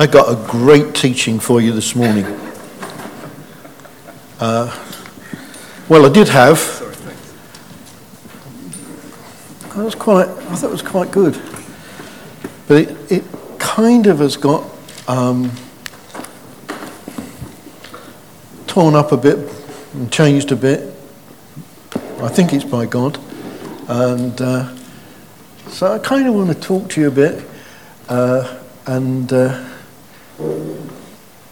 I 0.00 0.06
got 0.06 0.32
a 0.32 0.50
great 0.50 0.94
teaching 0.94 1.38
for 1.38 1.60
you 1.60 1.74
this 1.74 1.94
morning. 1.94 2.24
Uh, 4.40 4.74
well, 5.90 6.06
I 6.06 6.08
did 6.08 6.26
have. 6.28 6.58
I 9.76 9.82
was 9.82 9.94
quite. 9.94 10.26
I 10.26 10.56
thought 10.56 10.68
it 10.68 10.70
was 10.70 10.80
quite 10.80 11.10
good, 11.10 11.38
but 12.66 12.78
it, 12.78 13.12
it 13.12 13.24
kind 13.58 14.06
of 14.06 14.20
has 14.20 14.38
got 14.38 14.64
um, 15.06 15.52
torn 18.68 18.94
up 18.94 19.12
a 19.12 19.18
bit 19.18 19.54
and 19.92 20.10
changed 20.10 20.50
a 20.50 20.56
bit. 20.56 20.94
I 22.22 22.28
think 22.28 22.54
it's 22.54 22.64
by 22.64 22.86
God, 22.86 23.20
and 23.86 24.40
uh, 24.40 24.74
so 25.68 25.92
I 25.92 25.98
kind 25.98 26.26
of 26.26 26.32
want 26.32 26.48
to 26.48 26.58
talk 26.58 26.88
to 26.88 27.02
you 27.02 27.08
a 27.08 27.10
bit 27.10 27.44
uh, 28.08 28.62
and. 28.86 29.30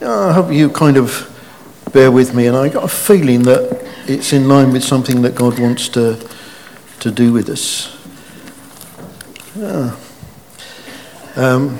I 0.00 0.32
hope 0.32 0.52
you 0.52 0.70
kind 0.70 0.96
of 0.96 1.24
bear 1.92 2.10
with 2.10 2.34
me, 2.34 2.46
and 2.46 2.56
I 2.56 2.68
got 2.68 2.84
a 2.84 2.88
feeling 2.88 3.42
that 3.44 3.82
it's 4.06 4.32
in 4.32 4.48
line 4.48 4.72
with 4.72 4.84
something 4.84 5.22
that 5.22 5.34
God 5.34 5.58
wants 5.58 5.88
to, 5.90 6.18
to 7.00 7.10
do 7.10 7.32
with 7.32 7.48
us. 7.48 7.94
Um, 11.36 11.78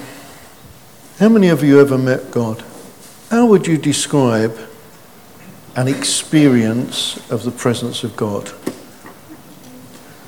how 1.18 1.28
many 1.28 1.48
of 1.48 1.62
you 1.62 1.80
ever 1.80 1.98
met 1.98 2.30
God? 2.30 2.64
How 3.30 3.46
would 3.46 3.66
you 3.66 3.77
describe 3.77 4.56
an 5.77 5.88
experience 5.88 7.18
of 7.30 7.44
the 7.44 7.50
presence 7.50 8.04
of 8.04 8.16
God? 8.16 8.48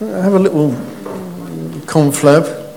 Have 0.01 0.35
a 0.35 0.39
little 0.39 0.71
conflab. 1.87 2.70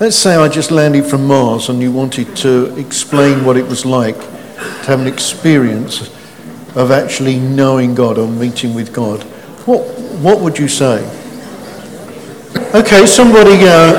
Let's 0.00 0.14
say 0.14 0.36
I 0.36 0.48
just 0.48 0.70
landed 0.70 1.06
from 1.06 1.26
Mars 1.26 1.68
and 1.68 1.82
you 1.82 1.90
wanted 1.90 2.36
to 2.36 2.72
explain 2.78 3.44
what 3.44 3.56
it 3.56 3.66
was 3.66 3.84
like 3.84 4.16
to 4.16 4.86
have 4.86 5.00
an 5.00 5.08
experience 5.08 6.02
of 6.76 6.92
actually 6.92 7.40
knowing 7.40 7.96
God 7.96 8.16
or 8.16 8.28
meeting 8.28 8.74
with 8.74 8.92
God. 8.92 9.24
What, 9.66 9.80
what 10.20 10.38
would 10.38 10.56
you 10.56 10.68
say? 10.68 10.98
Okay, 12.76 13.06
somebody, 13.06 13.58
uh, 13.62 13.98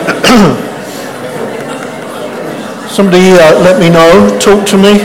somebody 2.87 3.31
uh, 3.31 3.59
let 3.59 3.77
me 3.81 3.89
know, 3.89 4.39
talk 4.39 4.65
to 4.67 4.77
me. 4.77 5.01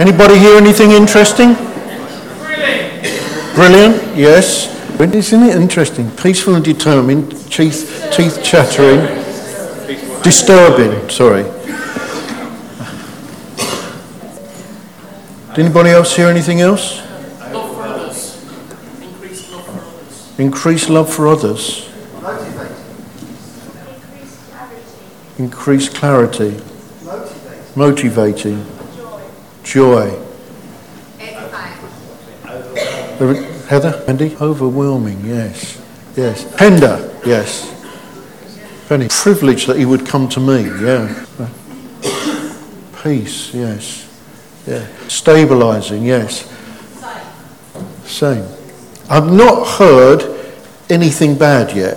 Anybody 0.00 0.38
hear 0.38 0.56
anything 0.56 0.92
interesting? 0.92 1.52
Brilliant. 2.38 3.54
Brilliant, 3.54 4.16
yes. 4.16 4.72
But 4.98 5.14
isn't 5.14 5.42
it 5.42 5.56
interesting? 5.56 6.10
Peaceful 6.12 6.54
and 6.54 6.64
determined, 6.64 7.32
teeth, 7.50 8.10
teeth 8.12 8.42
chattering, 8.44 9.00
disturbing, 10.22 11.08
sorry. 11.08 11.44
Did 15.54 15.66
anybody 15.66 15.90
else 15.90 16.16
hear 16.16 16.28
anything 16.28 16.60
else? 16.60 16.98
Love 17.52 17.74
for 17.74 17.82
others. 17.82 18.42
Increased 19.02 19.50
love 19.50 19.64
for 19.66 19.76
others. 19.78 20.38
Increased 20.38 20.88
love 20.88 21.12
for 21.12 21.28
others. 21.28 21.88
Increased 25.38 25.94
clarity. 25.94 26.60
Motivating. 27.74 28.64
Joy. 29.62 30.22
Heather? 33.72 34.04
Andy? 34.06 34.36
Overwhelming, 34.38 35.24
yes. 35.24 35.80
Yes. 36.14 36.44
Tender, 36.56 37.10
yes. 37.24 37.72
Penny. 38.86 39.08
Privilege 39.08 39.64
that 39.64 39.78
he 39.78 39.86
would 39.86 40.06
come 40.06 40.28
to 40.28 40.40
me, 40.40 40.64
yeah. 40.84 41.24
Peace, 43.02 43.54
yes. 43.54 44.06
Yeah. 44.66 44.86
Stabilizing, 45.08 46.04
yes. 46.04 46.52
Same. 48.04 48.46
I've 49.08 49.32
not 49.32 49.66
heard 49.66 50.20
anything 50.90 51.38
bad 51.38 51.74
yet. 51.74 51.96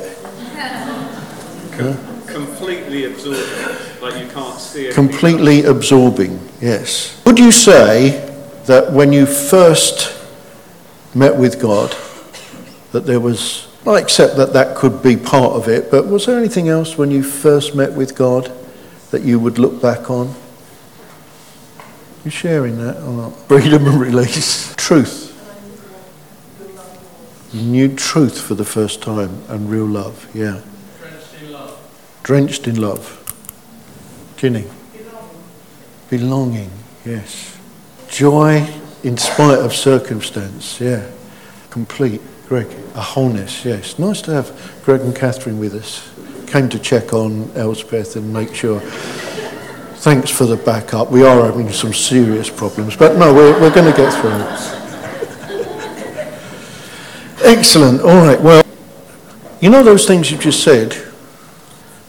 Completely 2.25 3.03
absorbing, 3.03 4.01
like 4.01 4.23
you 4.23 4.29
can't 4.31 4.57
see 4.61 4.85
it. 4.85 4.93
Completely 4.93 5.65
absorbing, 5.65 6.39
yes. 6.61 7.21
Would 7.25 7.37
you 7.37 7.51
say 7.51 8.33
that 8.65 8.93
when 8.93 9.11
you 9.11 9.25
first 9.25 10.14
met 11.15 11.37
with 11.37 11.61
God, 11.61 11.95
that 12.91 13.05
there 13.05 13.19
was, 13.19 13.67
I 13.87 13.99
accept 13.99 14.35
that 14.35 14.53
that 14.53 14.75
could 14.75 15.01
be 15.01 15.15
part 15.15 15.53
of 15.53 15.69
it, 15.69 15.89
but 15.89 16.07
was 16.07 16.25
there 16.25 16.37
anything 16.37 16.67
else 16.67 16.97
when 16.97 17.09
you 17.09 17.23
first 17.23 17.73
met 17.73 17.93
with 17.93 18.15
God 18.15 18.51
that 19.11 19.23
you 19.23 19.39
would 19.39 19.57
look 19.57 19.81
back 19.81 20.09
on? 20.09 20.35
You 22.25 22.31
sharing 22.31 22.77
that 22.79 22.97
or 22.97 23.13
not? 23.13 23.29
Freedom 23.47 23.87
and 23.87 24.01
release. 24.01 24.75
Truth. 24.75 25.31
You 27.53 27.61
knew 27.61 27.95
truth 27.95 28.41
for 28.41 28.55
the 28.55 28.65
first 28.65 29.01
time 29.01 29.43
and 29.47 29.69
real 29.69 29.85
love, 29.85 30.27
yeah. 30.33 30.59
Drenched 30.99 31.41
in 31.41 31.51
love. 31.53 32.19
Drenched 32.23 32.67
in 32.67 32.81
love. 32.81 34.33
Ginny. 34.35 34.65
Belonging, 36.09 36.71
yes. 37.05 37.57
Joy 38.09 38.67
in 39.05 39.17
spite 39.17 39.59
of 39.59 39.71
circumstance, 39.71 40.81
yeah. 40.81 41.07
Complete. 41.69 42.21
Greg, 42.47 42.67
a 42.95 43.01
wholeness, 43.01 43.63
yes. 43.63 43.99
Nice 43.99 44.19
to 44.23 44.31
have 44.31 44.81
Greg 44.83 45.01
and 45.01 45.15
Catherine 45.15 45.59
with 45.59 45.75
us. 45.75 46.11
Came 46.47 46.69
to 46.69 46.79
check 46.79 47.13
on 47.13 47.51
Elspeth 47.55 48.15
and 48.15 48.33
make 48.33 48.55
sure. 48.55 48.79
Thanks 48.79 50.31
for 50.31 50.45
the 50.45 50.57
backup. 50.57 51.11
We 51.11 51.23
are 51.23 51.45
having 51.45 51.71
some 51.71 51.93
serious 51.93 52.49
problems, 52.49 52.95
but 52.95 53.17
no, 53.17 53.31
we're, 53.33 53.59
we're 53.61 53.73
going 53.73 53.91
to 53.91 53.97
get 53.97 54.11
through 54.13 54.31
it. 54.31 54.75
Excellent. 57.57 58.01
All 58.01 58.25
right. 58.25 58.41
Well, 58.41 58.63
you 59.61 59.69
know 59.69 59.83
those 59.83 60.07
things 60.07 60.31
you 60.31 60.37
just 60.37 60.63
said? 60.63 60.95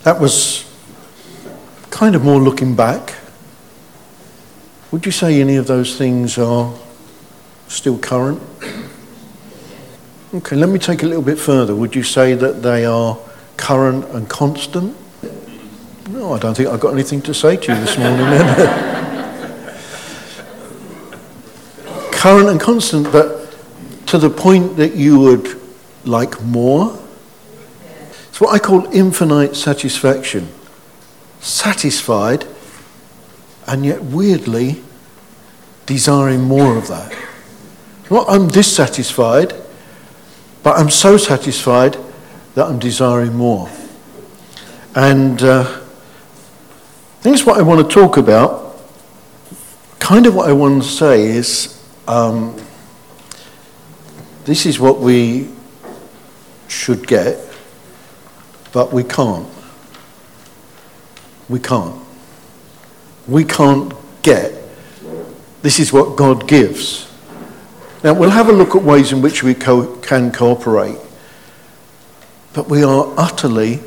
That 0.03 0.19
was 0.19 0.65
kind 1.91 2.15
of 2.15 2.25
more 2.25 2.41
looking 2.41 2.75
back. 2.75 3.15
Would 4.93 5.05
you 5.05 5.13
say 5.13 5.43
any 5.43 5.57
of 5.57 5.67
those 5.67 5.99
things 5.99 6.39
are 6.39 6.75
still 7.69 7.99
current? 7.99 8.43
Okay, 10.35 10.57
let 10.57 10.69
me 10.69 10.79
take 10.79 11.03
a 11.03 11.07
little 11.07 11.23
bit 11.23 11.39
further. 11.39 11.75
Would 11.75 11.95
you 11.95 12.03
say 12.03 12.35
that 12.35 12.63
they 12.63 12.85
are 12.85 13.19
current 13.57 14.05
and 14.07 14.29
constant? 14.29 14.97
No, 16.09 16.33
I 16.33 16.39
don't 16.39 16.57
think 16.57 16.69
I've 16.69 16.81
got 16.81 16.93
anything 16.93 17.23
to 17.23 17.35
say 17.35 17.57
to 17.57 17.75
you 17.75 17.81
this 17.81 17.99
morning 17.99 18.27
current 22.27 22.49
and 22.49 22.61
constant, 22.61 23.13
but 23.13 23.57
to 24.07 24.19
the 24.19 24.31
point 24.31 24.77
that 24.79 24.95
you 24.95 25.21
would 25.21 25.61
like 26.05 26.43
more? 26.43 26.99
It's 28.29 28.41
what 28.41 28.55
I 28.55 28.59
call 28.59 28.87
infinite 28.93 29.55
satisfaction. 29.55 30.49
Satisfied 31.41 32.47
and 33.67 33.85
yet 33.85 34.03
weirdly 34.03 34.83
desiring 35.87 36.43
more 36.43 36.77
of 36.77 36.89
that. 36.89 37.15
Not 38.11 38.27
I'm 38.29 38.49
dissatisfied, 38.49 39.53
but 40.63 40.79
I'm 40.79 40.91
so 40.91 41.17
satisfied 41.17 41.97
that 42.55 42.67
I'm 42.67 42.79
desiring 42.79 43.35
more. 43.35 43.69
And 44.95 45.43
uh, 45.43 45.81
this 47.23 47.41
is 47.41 47.47
what 47.47 47.59
I 47.59 47.63
want 47.63 47.87
to 47.87 47.95
talk 47.95 48.17
about. 48.17 48.81
Kind 49.99 50.27
of 50.27 50.35
what 50.35 50.49
I 50.49 50.53
want 50.53 50.83
to 50.83 50.89
say 50.89 51.27
is 51.27 51.85
um, 52.07 52.57
this 54.45 54.65
is 54.67 54.79
what 54.79 55.01
we 55.01 55.51
should 56.69 57.07
get, 57.07 57.39
but 58.73 58.93
we 58.93 59.03
can't. 59.03 59.49
We 61.49 61.59
can't. 61.59 61.97
We 63.27 63.45
can't 63.45 63.93
get. 64.23 64.55
This 65.63 65.81
is 65.81 65.93
what 65.93 66.17
God 66.17 66.47
gives. 66.47 67.07
Now, 68.07 68.15
we'll 68.15 68.31
have 68.31 68.49
a 68.49 68.53
look 68.53 68.77
at 68.77 68.85
ways 68.85 69.11
in 69.11 69.21
which 69.21 69.43
we 69.43 69.53
co- 69.53 69.97
can 69.97 70.31
cooperate, 70.31 70.97
but 72.53 72.69
we 72.69 72.85
are 72.85 73.13
utterly 73.17 73.81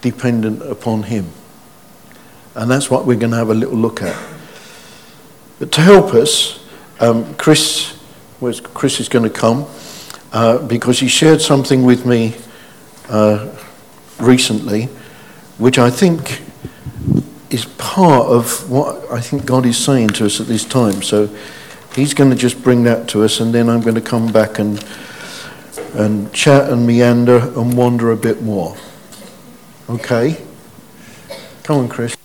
dependent 0.00 0.60
upon 0.62 1.04
Him. 1.04 1.28
And 2.56 2.68
that's 2.68 2.90
what 2.90 3.06
we're 3.06 3.16
going 3.16 3.30
to 3.30 3.36
have 3.36 3.48
a 3.48 3.54
little 3.54 3.76
look 3.76 4.02
at. 4.02 4.20
But 5.60 5.70
to 5.70 5.82
help 5.82 6.14
us, 6.14 6.66
um, 6.98 7.32
Chris, 7.36 7.96
Chris 8.74 8.98
is 8.98 9.08
going 9.08 9.22
to 9.22 9.30
come 9.30 9.66
uh, 10.32 10.66
because 10.66 10.98
he 10.98 11.06
shared 11.06 11.40
something 11.40 11.84
with 11.84 12.04
me 12.04 12.34
uh, 13.08 13.54
recently, 14.18 14.86
which 15.58 15.78
I 15.78 15.90
think 15.90 16.42
is 17.50 17.66
part 17.78 18.26
of 18.26 18.68
what 18.68 19.12
I 19.12 19.20
think 19.20 19.46
God 19.46 19.64
is 19.64 19.78
saying 19.78 20.08
to 20.08 20.26
us 20.26 20.40
at 20.40 20.48
this 20.48 20.64
time. 20.64 21.02
So 21.02 21.30
he's 21.94 22.14
going 22.14 22.30
to 22.30 22.36
just 22.36 22.62
bring 22.62 22.84
that 22.84 23.08
to 23.08 23.24
us, 23.24 23.40
and 23.40 23.54
then 23.54 23.68
I'm 23.68 23.80
going 23.80 23.94
to 23.94 24.00
come 24.00 24.32
back 24.32 24.58
and 24.58 24.84
and 25.94 26.32
chat 26.32 26.70
and 26.70 26.86
meander 26.86 27.38
and 27.38 27.76
wander 27.76 28.12
a 28.12 28.16
bit 28.16 28.42
more. 28.42 28.76
Okay. 29.88 30.40
Come 31.64 31.78
on, 31.78 31.88
Chris. 31.88 32.16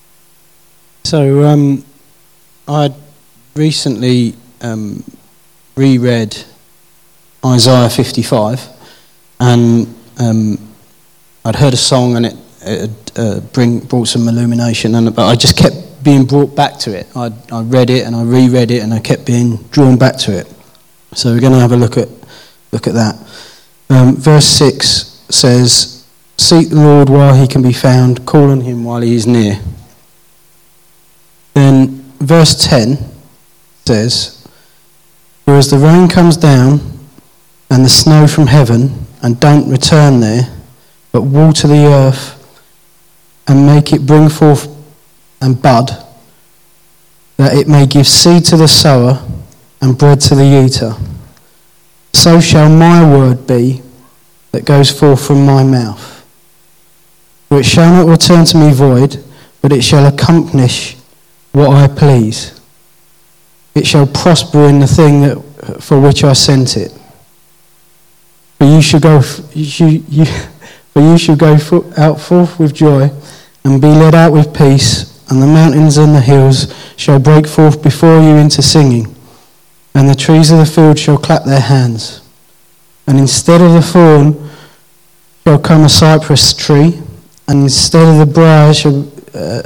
So 1.03 1.43
um, 1.43 1.83
I 2.67 2.93
recently 3.55 4.35
um, 4.61 5.03
reread 5.75 6.35
Isaiah 7.45 7.89
55, 7.89 8.67
and 9.39 9.95
um, 10.19 10.57
I'd 11.43 11.55
heard 11.55 11.73
a 11.73 11.77
song, 11.77 12.15
and 12.17 12.25
it, 12.25 12.35
it 12.61 13.11
uh, 13.17 13.39
bring, 13.53 13.79
brought 13.79 14.07
some 14.07 14.27
illumination, 14.27 14.95
and 14.95 15.15
but 15.15 15.27
I 15.27 15.35
just 15.35 15.57
kept 15.57 15.75
being 16.05 16.25
brought 16.25 16.55
back 16.55 16.77
to 16.79 16.97
it. 16.97 17.07
I, 17.15 17.33
I 17.51 17.61
read 17.63 17.89
it 17.89 18.07
and 18.07 18.15
I 18.15 18.23
reread 18.23 18.71
it, 18.71 18.81
and 18.81 18.93
I 18.93 18.99
kept 18.99 19.25
being 19.25 19.57
drawn 19.71 19.97
back 19.97 20.15
to 20.19 20.37
it. 20.37 20.47
So 21.13 21.33
we're 21.33 21.41
going 21.41 21.53
to 21.53 21.59
have 21.59 21.73
a 21.73 21.77
look 21.77 21.97
at 21.97 22.07
look 22.71 22.87
at 22.87 22.93
that. 22.93 23.15
Um, 23.89 24.15
verse 24.15 24.45
six 24.45 25.21
says, 25.29 26.05
"Seek 26.37 26.69
the 26.69 26.77
Lord 26.77 27.09
while 27.09 27.35
he 27.35 27.47
can 27.47 27.61
be 27.61 27.73
found; 27.73 28.25
call 28.25 28.51
on 28.51 28.61
him 28.61 28.85
while 28.85 29.01
he 29.01 29.15
is 29.15 29.27
near." 29.27 29.59
Then 31.55 32.03
verse 32.19 32.67
10 32.67 32.97
says, 33.85 34.45
For 35.45 35.55
as 35.55 35.71
the 35.71 35.77
rain 35.77 36.07
comes 36.07 36.37
down 36.37 36.81
and 37.71 37.83
the 37.83 37.89
snow 37.89 38.27
from 38.27 38.47
heaven 38.47 39.07
and 39.21 39.39
don't 39.39 39.69
return 39.69 40.19
there, 40.19 40.53
but 41.11 41.21
water 41.21 41.67
the 41.67 41.85
earth 41.85 42.33
and 43.47 43.65
make 43.65 43.93
it 43.93 44.05
bring 44.05 44.27
forth 44.27 44.67
and 45.45 45.61
bud, 45.61 45.91
that 47.37 47.53
it 47.53 47.67
may 47.67 47.85
give 47.85 48.07
seed 48.07 48.43
to 48.45 48.57
the 48.57 48.67
sower 48.67 49.23
and 49.79 49.97
bread 49.97 50.19
to 50.19 50.35
the 50.35 50.65
eater, 50.65 50.93
so 52.13 52.41
shall 52.41 52.69
my 52.69 53.07
word 53.07 53.45
be 53.45 53.83
that 54.51 54.65
goes 54.65 54.89
forth 54.89 55.25
from 55.27 55.45
my 55.45 55.63
mouth. 55.63 56.25
For 57.47 57.59
it 57.59 57.65
shall 57.65 57.93
not 57.93 58.09
return 58.09 58.45
to 58.45 58.57
me 58.57 58.73
void, 58.73 59.23
but 59.61 59.71
it 59.71 59.83
shall 59.83 60.07
accomplish 60.07 60.95
what 61.51 61.69
I 61.69 61.87
please. 61.87 62.59
It 63.75 63.85
shall 63.85 64.07
prosper 64.07 64.65
in 64.67 64.79
the 64.79 64.87
thing 64.87 65.21
that, 65.21 65.83
for 65.83 65.99
which 65.99 66.23
I 66.23 66.33
sent 66.33 66.77
it. 66.77 66.91
For 68.57 68.65
you 68.65 68.81
shall 68.81 68.99
go, 68.99 69.21
you, 69.53 70.03
you, 70.09 70.25
for 70.93 71.01
you 71.01 71.17
shall 71.17 71.35
go 71.35 71.57
out 71.97 72.19
forth 72.19 72.57
with 72.57 72.73
joy 72.73 73.11
and 73.65 73.81
be 73.81 73.87
led 73.87 74.15
out 74.15 74.31
with 74.31 74.55
peace, 74.55 75.14
and 75.29 75.41
the 75.41 75.47
mountains 75.47 75.97
and 75.97 76.13
the 76.13 76.21
hills 76.21 76.73
shall 76.97 77.19
break 77.19 77.47
forth 77.47 77.81
before 77.81 78.21
you 78.21 78.35
into 78.35 78.61
singing, 78.61 79.15
and 79.93 80.07
the 80.09 80.15
trees 80.15 80.51
of 80.51 80.59
the 80.59 80.65
field 80.65 80.99
shall 80.99 81.17
clap 81.17 81.43
their 81.43 81.59
hands. 81.59 82.21
And 83.07 83.17
instead 83.17 83.61
of 83.61 83.73
the 83.73 83.81
thorn 83.81 84.49
shall 85.43 85.59
come 85.59 85.83
a 85.83 85.89
cypress 85.89 86.53
tree, 86.53 87.01
and 87.47 87.63
instead 87.63 88.07
of 88.07 88.27
the 88.27 88.31
briar 88.31 88.73
shall 88.73 89.11
uh, 89.33 89.63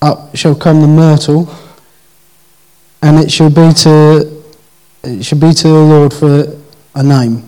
up 0.00 0.36
shall 0.36 0.54
come 0.54 0.80
the 0.80 0.88
myrtle, 0.88 1.54
and 3.02 3.18
it 3.18 3.30
shall 3.30 3.50
be 3.50 3.72
to 3.72 4.42
it 5.04 5.24
shall 5.24 5.38
be 5.38 5.52
to 5.52 5.68
the 5.68 5.74
Lord 5.74 6.12
for 6.12 6.56
a 6.94 7.02
name, 7.02 7.42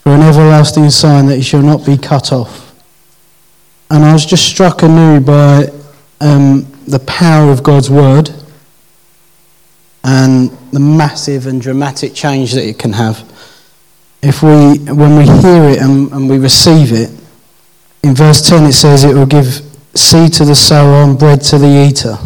for 0.00 0.12
an 0.12 0.22
everlasting 0.22 0.90
sign 0.90 1.26
that 1.26 1.36
he 1.36 1.42
shall 1.42 1.62
not 1.62 1.84
be 1.84 1.96
cut 1.96 2.32
off. 2.32 2.74
And 3.90 4.04
I 4.04 4.12
was 4.12 4.26
just 4.26 4.46
struck 4.46 4.82
anew 4.82 5.20
by 5.20 5.70
um, 6.20 6.66
the 6.86 6.98
power 7.00 7.50
of 7.50 7.62
God's 7.62 7.90
word 7.90 8.30
and 10.04 10.50
the 10.72 10.80
massive 10.80 11.46
and 11.46 11.60
dramatic 11.60 12.14
change 12.14 12.52
that 12.52 12.64
it 12.64 12.78
can 12.78 12.92
have. 12.92 13.24
If 14.22 14.42
we, 14.42 14.78
when 14.92 15.16
we 15.16 15.24
hear 15.24 15.64
it 15.64 15.78
and, 15.78 16.10
and 16.12 16.28
we 16.28 16.38
receive 16.38 16.92
it, 16.92 17.10
in 18.02 18.14
verse 18.14 18.48
10 18.48 18.64
it 18.64 18.72
says 18.72 19.04
it 19.04 19.14
will 19.14 19.26
give 19.26 19.62
seed 19.94 20.32
to 20.34 20.44
the 20.44 20.54
sower 20.54 21.02
and 21.02 21.18
bread 21.18 21.40
to 21.42 21.58
the 21.58 21.88
eater. 21.88 22.16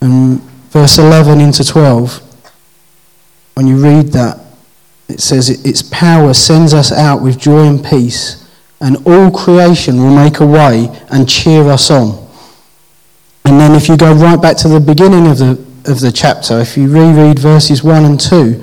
And 0.00 0.40
verse 0.70 0.98
11 0.98 1.40
into 1.40 1.64
12, 1.64 2.22
when 3.54 3.66
you 3.66 3.82
read 3.82 4.08
that, 4.08 4.40
it 5.08 5.20
says 5.20 5.48
its 5.48 5.82
power 5.82 6.34
sends 6.34 6.74
us 6.74 6.92
out 6.92 7.22
with 7.22 7.38
joy 7.38 7.66
and 7.66 7.84
peace, 7.84 8.46
and 8.80 8.96
all 9.06 9.30
creation 9.30 9.96
will 9.96 10.14
make 10.14 10.40
a 10.40 10.46
way 10.46 10.88
and 11.10 11.28
cheer 11.28 11.62
us 11.68 11.90
on. 11.90 12.25
And 13.46 13.60
then 13.60 13.76
if 13.76 13.88
you 13.88 13.96
go 13.96 14.12
right 14.12 14.42
back 14.42 14.56
to 14.58 14.68
the 14.68 14.80
beginning 14.80 15.28
of 15.28 15.38
the, 15.38 15.50
of 15.88 16.00
the 16.00 16.10
chapter, 16.12 16.58
if 16.58 16.76
you 16.76 16.88
reread 16.88 17.38
verses 17.38 17.80
1 17.80 18.04
and 18.04 18.18
2, 18.18 18.60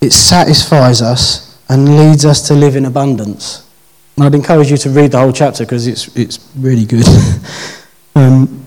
it 0.00 0.10
satisfies 0.10 1.00
us 1.00 1.56
and 1.68 1.96
leads 1.96 2.24
us 2.24 2.44
to 2.48 2.54
live 2.54 2.74
in 2.74 2.86
abundance. 2.86 3.70
And 4.16 4.24
I'd 4.24 4.34
encourage 4.34 4.72
you 4.72 4.76
to 4.78 4.90
read 4.90 5.12
the 5.12 5.20
whole 5.20 5.32
chapter 5.32 5.64
because 5.64 5.86
it's, 5.86 6.08
it's 6.16 6.50
really 6.56 6.84
good. 6.84 7.06
um, 8.16 8.66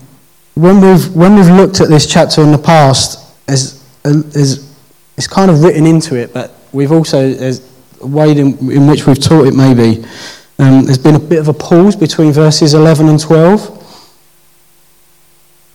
when, 0.54 0.80
we've, 0.80 1.14
when 1.14 1.34
we've 1.34 1.50
looked 1.50 1.82
at 1.82 1.90
this 1.90 2.10
chapter 2.10 2.40
in 2.40 2.50
the 2.50 2.56
past, 2.56 3.36
as, 3.46 3.86
as, 4.04 4.74
it's 5.18 5.26
kind 5.26 5.50
of 5.50 5.62
written 5.62 5.84
into 5.84 6.14
it, 6.14 6.32
but 6.32 6.54
we've 6.72 6.92
also, 6.92 7.18
as 7.18 7.70
a 8.00 8.06
way 8.06 8.30
in, 8.30 8.56
in 8.70 8.86
which 8.86 9.06
we've 9.06 9.20
taught 9.20 9.46
it 9.46 9.54
maybe, 9.54 10.02
um, 10.58 10.86
there's 10.86 10.96
been 10.96 11.16
a 11.16 11.20
bit 11.20 11.40
of 11.40 11.48
a 11.48 11.52
pause 11.52 11.94
between 11.94 12.32
verses 12.32 12.72
11 12.72 13.10
and 13.10 13.20
12. 13.20 13.81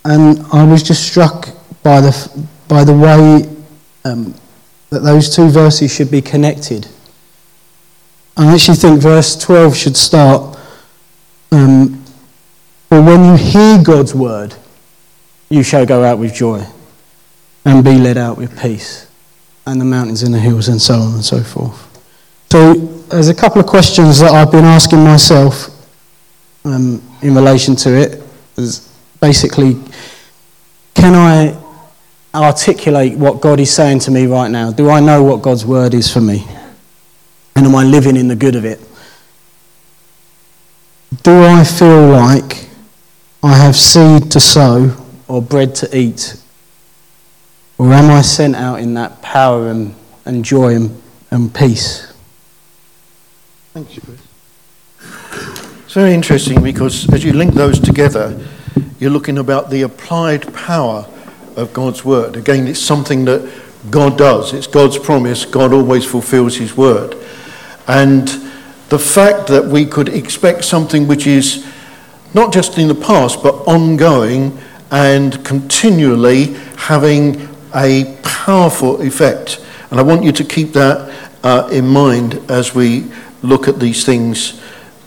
And 0.08 0.40
I 0.54 0.64
was 0.64 0.84
just 0.84 1.06
struck 1.06 1.50
by 1.84 2.00
the, 2.00 2.48
by 2.70 2.86
the 2.86 2.94
way 2.94 3.46
um, 4.06 4.34
that 4.90 5.02
those 5.02 5.36
two 5.36 5.50
verses 5.50 5.94
should 5.94 6.10
be 6.10 6.22
connected. 6.22 6.88
I 8.38 8.54
actually 8.54 8.78
think 8.78 9.02
verse 9.02 9.36
12 9.36 9.76
should 9.76 9.98
start 9.98 10.58
um, 11.52 12.06
For 12.88 13.02
when 13.02 13.26
you 13.26 13.36
hear 13.36 13.84
God's 13.84 14.16
word, 14.16 14.56
you 15.50 15.62
shall 15.62 15.86
go 15.86 16.06
out 16.06 16.20
with 16.20 16.34
joy 16.34 16.66
and 17.66 17.84
be 17.84 17.98
led 17.98 18.18
out 18.18 18.38
with 18.38 18.58
peace, 18.58 19.10
and 19.66 19.82
the 19.82 19.86
mountains 19.86 20.24
and 20.24 20.34
the 20.34 20.40
hills, 20.40 20.70
and 20.70 20.82
so 20.82 20.94
on 20.94 21.16
and 21.16 21.26
so 21.26 21.44
forth. 21.44 21.84
So, 22.50 22.76
there's 22.76 23.28
a 23.28 23.36
couple 23.36 23.60
of 23.60 23.68
questions 23.68 24.20
that 24.20 24.32
I've 24.32 24.52
been 24.52 24.64
asking 24.64 25.04
myself 25.04 25.70
um, 26.64 27.02
in 27.22 27.36
relation 27.36 27.76
to 27.78 27.90
it. 27.90 28.24
Is 28.56 28.87
basically, 29.20 29.78
can 30.94 31.16
I 31.16 31.58
articulate 32.34 33.18
what 33.18 33.42
God 33.42 33.60
is 33.60 33.74
saying 33.74 34.00
to 34.00 34.12
me 34.12 34.26
right 34.26 34.50
now? 34.50 34.72
Do 34.72 34.90
I 34.90 35.00
know 35.00 35.24
what 35.24 35.42
God's 35.42 35.66
word 35.66 35.94
is 35.94 36.12
for 36.12 36.22
me? 36.22 36.46
And 37.56 37.66
am 37.66 37.76
I 37.76 37.84
living 37.84 38.16
in 38.16 38.28
the 38.28 38.36
good 38.36 38.56
of 38.56 38.66
it? 38.66 38.80
Do 41.24 41.44
I 41.44 41.64
feel 41.64 42.10
like 42.10 42.68
I 43.42 43.54
have 43.54 43.76
seed 43.76 44.32
to 44.32 44.40
sow 44.40 44.96
or 45.28 45.42
bread 45.42 45.74
to 45.76 45.98
eat? 45.98 46.42
Or 47.78 47.94
am 47.94 48.10
I 48.12 48.22
sent 48.22 48.56
out 48.56 48.80
in 48.80 48.94
that 48.96 49.22
power 49.22 49.70
and, 49.70 49.96
and 50.26 50.44
joy 50.44 50.76
and, 50.76 51.02
and 51.32 51.54
peace? 51.54 52.14
Thanks, 53.74 54.00
Chris. 54.00 54.20
It's 55.86 55.94
very 55.94 56.14
interesting 56.14 56.62
because 56.62 57.12
as 57.14 57.24
you 57.24 57.34
link 57.34 57.54
those 57.54 57.80
together, 57.80 58.38
you're 59.00 59.12
looking 59.12 59.38
about 59.38 59.70
the 59.70 59.84
applied 59.84 60.54
power 60.54 61.06
of 61.56 61.74
God's 61.74 62.06
word. 62.06 62.36
Again, 62.36 62.68
it's 62.68 62.80
something 62.80 63.26
that 63.26 63.52
God 63.90 64.18
does. 64.18 64.54
It's 64.54 64.68
God's 64.68 64.98
promise. 64.98 65.46
God 65.46 65.74
always 65.74 66.06
fulfills 66.06 66.56
his 66.56 66.76
word. 66.76 67.16
And 67.88 68.28
the 68.90 69.00
fact 69.00 69.48
that 69.48 69.66
we 69.66 69.86
could 69.86 70.10
expect 70.10 70.66
something 70.66 71.08
which 71.08 71.28
is 71.28 71.66
not 72.34 72.54
just 72.54 72.78
in 72.78 72.88
the 72.88 72.96
past, 72.96 73.42
but 73.42 73.56
ongoing 73.68 74.58
and 74.92 75.44
continually 75.44 76.54
having 76.76 77.48
a 77.76 78.18
powerful 78.24 79.02
effect. 79.02 79.64
And 79.92 80.00
I 80.00 80.04
want 80.04 80.24
you 80.24 80.32
to 80.34 80.44
keep 80.44 80.74
that 80.74 81.14
uh, 81.44 81.70
in 81.72 81.88
mind 81.88 82.42
as 82.50 82.76
we 82.76 83.12
look 83.42 83.68
at 83.68 83.80
these 83.80 84.06
things 84.06 84.62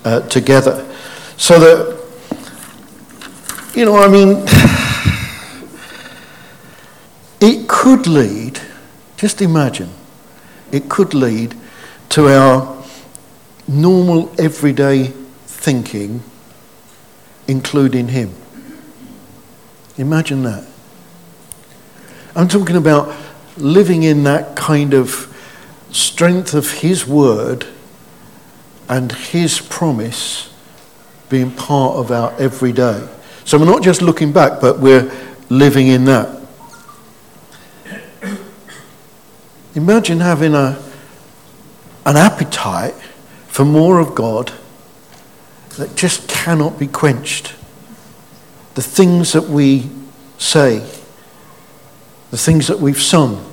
uh, 0.04 0.20
together. 0.28 0.86
So 1.36 1.58
that, 1.58 2.00
you 3.74 3.84
know, 3.84 3.96
I 3.96 4.08
mean, 4.08 4.44
it 7.40 7.68
could 7.68 8.06
lead, 8.06 8.60
just 9.16 9.40
imagine, 9.40 9.90
it 10.72 10.88
could 10.88 11.14
lead 11.14 11.54
to 12.10 12.28
our 12.28 12.84
normal 13.68 14.32
everyday 14.38 15.06
thinking, 15.46 16.22
including 17.46 18.08
Him. 18.08 18.34
Imagine 19.96 20.42
that. 20.42 20.66
I'm 22.34 22.48
talking 22.48 22.76
about 22.76 23.14
living 23.56 24.02
in 24.02 24.24
that 24.24 24.56
kind 24.56 24.94
of 24.94 25.26
strength 25.92 26.54
of 26.54 26.70
His 26.80 27.06
Word 27.06 27.66
and 28.88 29.12
His 29.12 29.60
promise 29.60 30.52
being 31.28 31.52
part 31.52 31.96
of 31.96 32.10
our 32.10 32.32
everyday. 32.40 33.06
So 33.50 33.59
we're 33.59 33.64
not 33.64 33.83
just 33.83 34.00
looking 34.00 34.30
back, 34.30 34.61
but 34.61 34.78
we're 34.78 35.11
living 35.49 35.88
in 35.88 36.04
that. 36.04 36.40
Imagine 39.75 40.21
having 40.21 40.54
a 40.54 40.80
an 42.07 42.16
appetite 42.16 42.95
for 43.49 43.64
more 43.64 43.99
of 43.99 44.14
God 44.14 44.52
that 45.78 45.97
just 45.97 46.28
cannot 46.28 46.78
be 46.78 46.87
quenched. 46.87 47.57
The 48.75 48.83
things 48.83 49.33
that 49.33 49.49
we 49.49 49.90
say, 50.38 50.88
the 52.30 52.38
things 52.38 52.69
that 52.69 52.78
we've 52.78 53.02
sung 53.02 53.45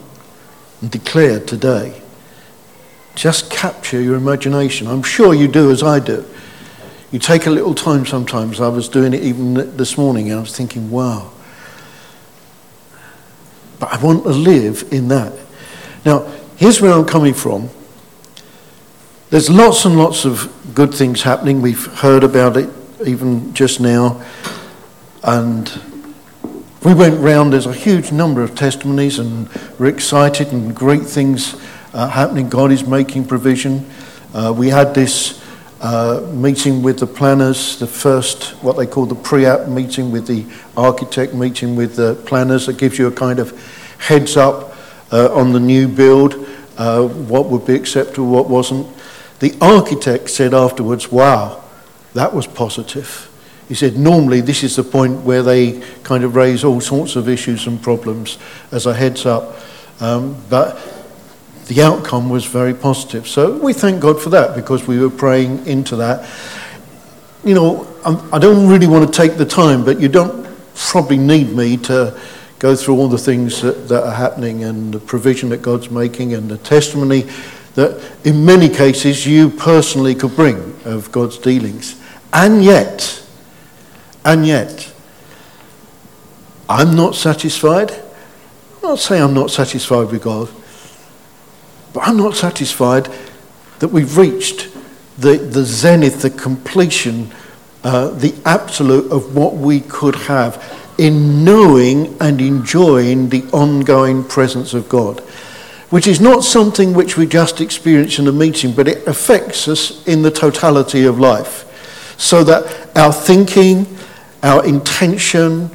and 0.80 0.92
declared 0.92 1.48
today, 1.48 2.04
just 3.16 3.50
capture 3.50 4.00
your 4.00 4.14
imagination. 4.14 4.86
I'm 4.86 5.02
sure 5.02 5.34
you 5.34 5.48
do 5.48 5.72
as 5.72 5.82
I 5.82 5.98
do. 5.98 6.24
You 7.12 7.20
take 7.20 7.46
a 7.46 7.50
little 7.50 7.74
time 7.74 8.06
sometimes. 8.06 8.60
I 8.60 8.68
was 8.68 8.90
doing 8.90 9.14
it 9.14 9.24
even 9.24 9.54
this 9.78 9.98
morning 9.98 10.30
and 10.30 10.40
I 10.40 10.42
was 10.42 10.56
thinking, 10.56 10.92
wow. 10.92 11.32
But 13.80 13.94
I 13.94 14.04
want 14.04 14.24
to 14.24 14.30
live 14.30 14.92
in 14.92 15.08
that. 15.08 15.34
Now, 16.06 16.30
here's 16.58 16.82
where 16.82 16.92
I'm 16.92 17.06
coming 17.06 17.34
from. 17.34 17.70
There's 19.30 19.50
lots 19.50 19.86
and 19.86 19.98
lots 19.98 20.26
of 20.26 20.54
good 20.74 20.94
things 20.94 21.22
happening. 21.22 21.62
We've 21.62 21.86
heard 21.86 22.24
about 22.24 22.58
it 22.58 22.70
even 23.06 23.54
just 23.54 23.80
now. 23.80 24.22
And 25.24 25.70
we 26.84 26.94
went 26.94 27.20
round, 27.20 27.54
there's 27.54 27.66
a 27.66 27.74
huge 27.74 28.12
number 28.12 28.42
of 28.42 28.56
testimonies, 28.56 29.20
and 29.20 29.50
we're 29.78 29.88
excited 29.88 30.52
and 30.52 30.76
great 30.76 31.04
things 31.04 31.56
uh, 31.94 32.08
happening. 32.08 32.50
God 32.50 32.72
is 32.72 32.86
making 32.86 33.28
provision. 33.28 33.90
Uh, 34.34 34.54
we 34.56 34.70
had 34.70 34.94
this 34.94 35.44
uh, 35.82 36.28
meeting 36.34 36.82
with 36.82 37.00
the 37.00 37.08
planners, 37.08 37.78
the 37.78 37.88
first, 37.88 38.52
what 38.64 38.78
they 38.78 38.88
call 38.88 39.06
the 39.06 39.16
pre 39.16 39.46
app 39.46 39.68
meeting 39.68 40.12
with 40.12 40.26
the 40.26 40.46
architect, 40.76 41.34
meeting 41.34 41.76
with 41.76 41.96
the 41.96 42.16
planners 42.26 42.66
that 42.66 42.78
gives 42.78 42.98
you 42.98 43.08
a 43.08 43.12
kind 43.12 43.40
of 43.40 43.52
heads 44.00 44.38
up 44.38 44.76
uh, 45.12 45.34
on 45.34 45.54
the 45.54 45.60
new 45.60 45.88
build, 45.88 46.48
uh, 46.78 47.08
what 47.08 47.46
would 47.46 47.66
be 47.66 47.76
acceptable, 47.76 48.28
what 48.28 48.50
wasn't. 48.50 48.88
The 49.40 49.56
architect 49.62 50.30
said 50.30 50.54
afterwards, 50.54 51.12
wow, 51.12 51.64
that 52.14 52.34
was 52.34 52.48
positive. 52.48 53.30
He 53.68 53.76
said, 53.76 53.98
normally 53.98 54.42
this 54.42 54.64
is 54.64 54.78
the 54.78 54.84
point 54.84 55.22
where 55.22 55.44
they 55.44 55.82
kind 56.04 56.24
of 56.24 56.36
raise 56.36 56.64
all 56.64 56.82
sorts 56.82 57.16
of 57.16 57.30
issues 57.30 57.68
and 57.68 57.82
problems 57.82 58.38
as 58.72 58.86
a 58.86 58.94
heads 58.94 59.26
up. 59.26 59.58
Um, 60.00 60.42
but 60.50 60.97
the 61.68 61.82
outcome 61.82 62.30
was 62.30 62.46
very 62.46 62.74
positive. 62.74 63.28
So 63.28 63.58
we 63.58 63.74
thank 63.74 64.02
God 64.02 64.22
for 64.22 64.30
that 64.30 64.56
because 64.56 64.88
we 64.88 65.00
were 65.00 65.10
praying 65.10 65.66
into 65.66 65.98
that. 65.98 66.30
You 67.44 67.54
know, 67.54 67.88
I 68.32 68.40
do 68.40 68.54
not 68.54 68.70
really 68.72 68.88
want 68.88 69.12
to 69.12 69.14
take 69.14 69.38
the 69.38 69.46
time, 69.46 69.84
but 69.84 70.00
you 70.00 70.08
don't 70.08 70.48
probably 70.76 71.18
need 71.18 71.56
me 71.56 71.78
to 71.78 72.18
go 72.60 72.76
through 72.76 72.96
all 72.96 73.08
the 73.08 73.18
things 73.18 73.62
that, 73.62 73.88
that 73.90 74.04
are 74.04 74.14
happening 74.14 74.64
and 74.64 74.94
the 74.94 75.00
provision 75.00 75.50
that 75.50 75.62
God's 75.62 75.92
making 75.92 76.34
and 76.34 76.50
the 76.50 76.58
testimony 76.58 77.26
that 77.76 78.02
in 78.24 78.44
many 78.44 78.70
cases 78.70 79.28
you 79.28 79.50
personally 79.50 80.16
could 80.16 80.36
bring 80.36 80.76
of 80.86 81.12
God's 81.12 81.38
dealings. 81.38 82.02
And 82.34 82.64
yet, 82.64 83.24
and 84.26 84.46
yet, 84.46 84.92
I'm 86.68 86.96
not 86.96 87.16
satisfied. 87.16 87.92
I'm 87.92 88.82
not 88.82 89.00
saying 89.00 89.22
I'm 89.22 89.34
not 89.34 89.52
satisfied 89.52 90.12
with 90.12 90.24
God. 90.24 90.50
But 91.98 92.10
I'm 92.10 92.18
not 92.18 92.36
satisfied 92.36 93.10
that 93.80 93.88
we've 93.88 94.18
reached 94.18 94.70
the, 95.18 95.38
the 95.38 95.64
zenith, 95.64 96.22
the 96.22 96.30
completion, 96.30 97.32
uh, 97.84 98.10
the 98.10 98.36
absolute 98.46 99.12
of 99.12 99.36
what 99.36 99.56
we 99.56 99.80
could 99.80 100.14
have 100.14 100.64
in 101.00 101.44
knowing 101.44 102.16
and 102.22 102.40
enjoying 102.40 103.30
the 103.30 103.46
ongoing 103.46 104.24
presence 104.24 104.76
of 104.76 104.88
God, 104.88 105.22
which 105.90 106.06
is 106.06 106.22
not 106.22 106.44
something 106.44 106.94
which 106.94 107.18
we 107.18 107.26
just 107.26 107.62
experience 107.62 108.20
in 108.20 108.28
a 108.28 108.32
meeting, 108.32 108.74
but 108.74 108.88
it 108.88 109.08
affects 109.08 109.68
us 109.68 110.08
in 110.08 110.22
the 110.22 110.30
totality 110.30 111.04
of 111.04 111.20
life. 111.20 111.64
So 112.20 112.44
that 112.44 112.96
our 112.96 113.12
thinking, 113.12 113.88
our 114.44 114.64
intention, 114.64 115.72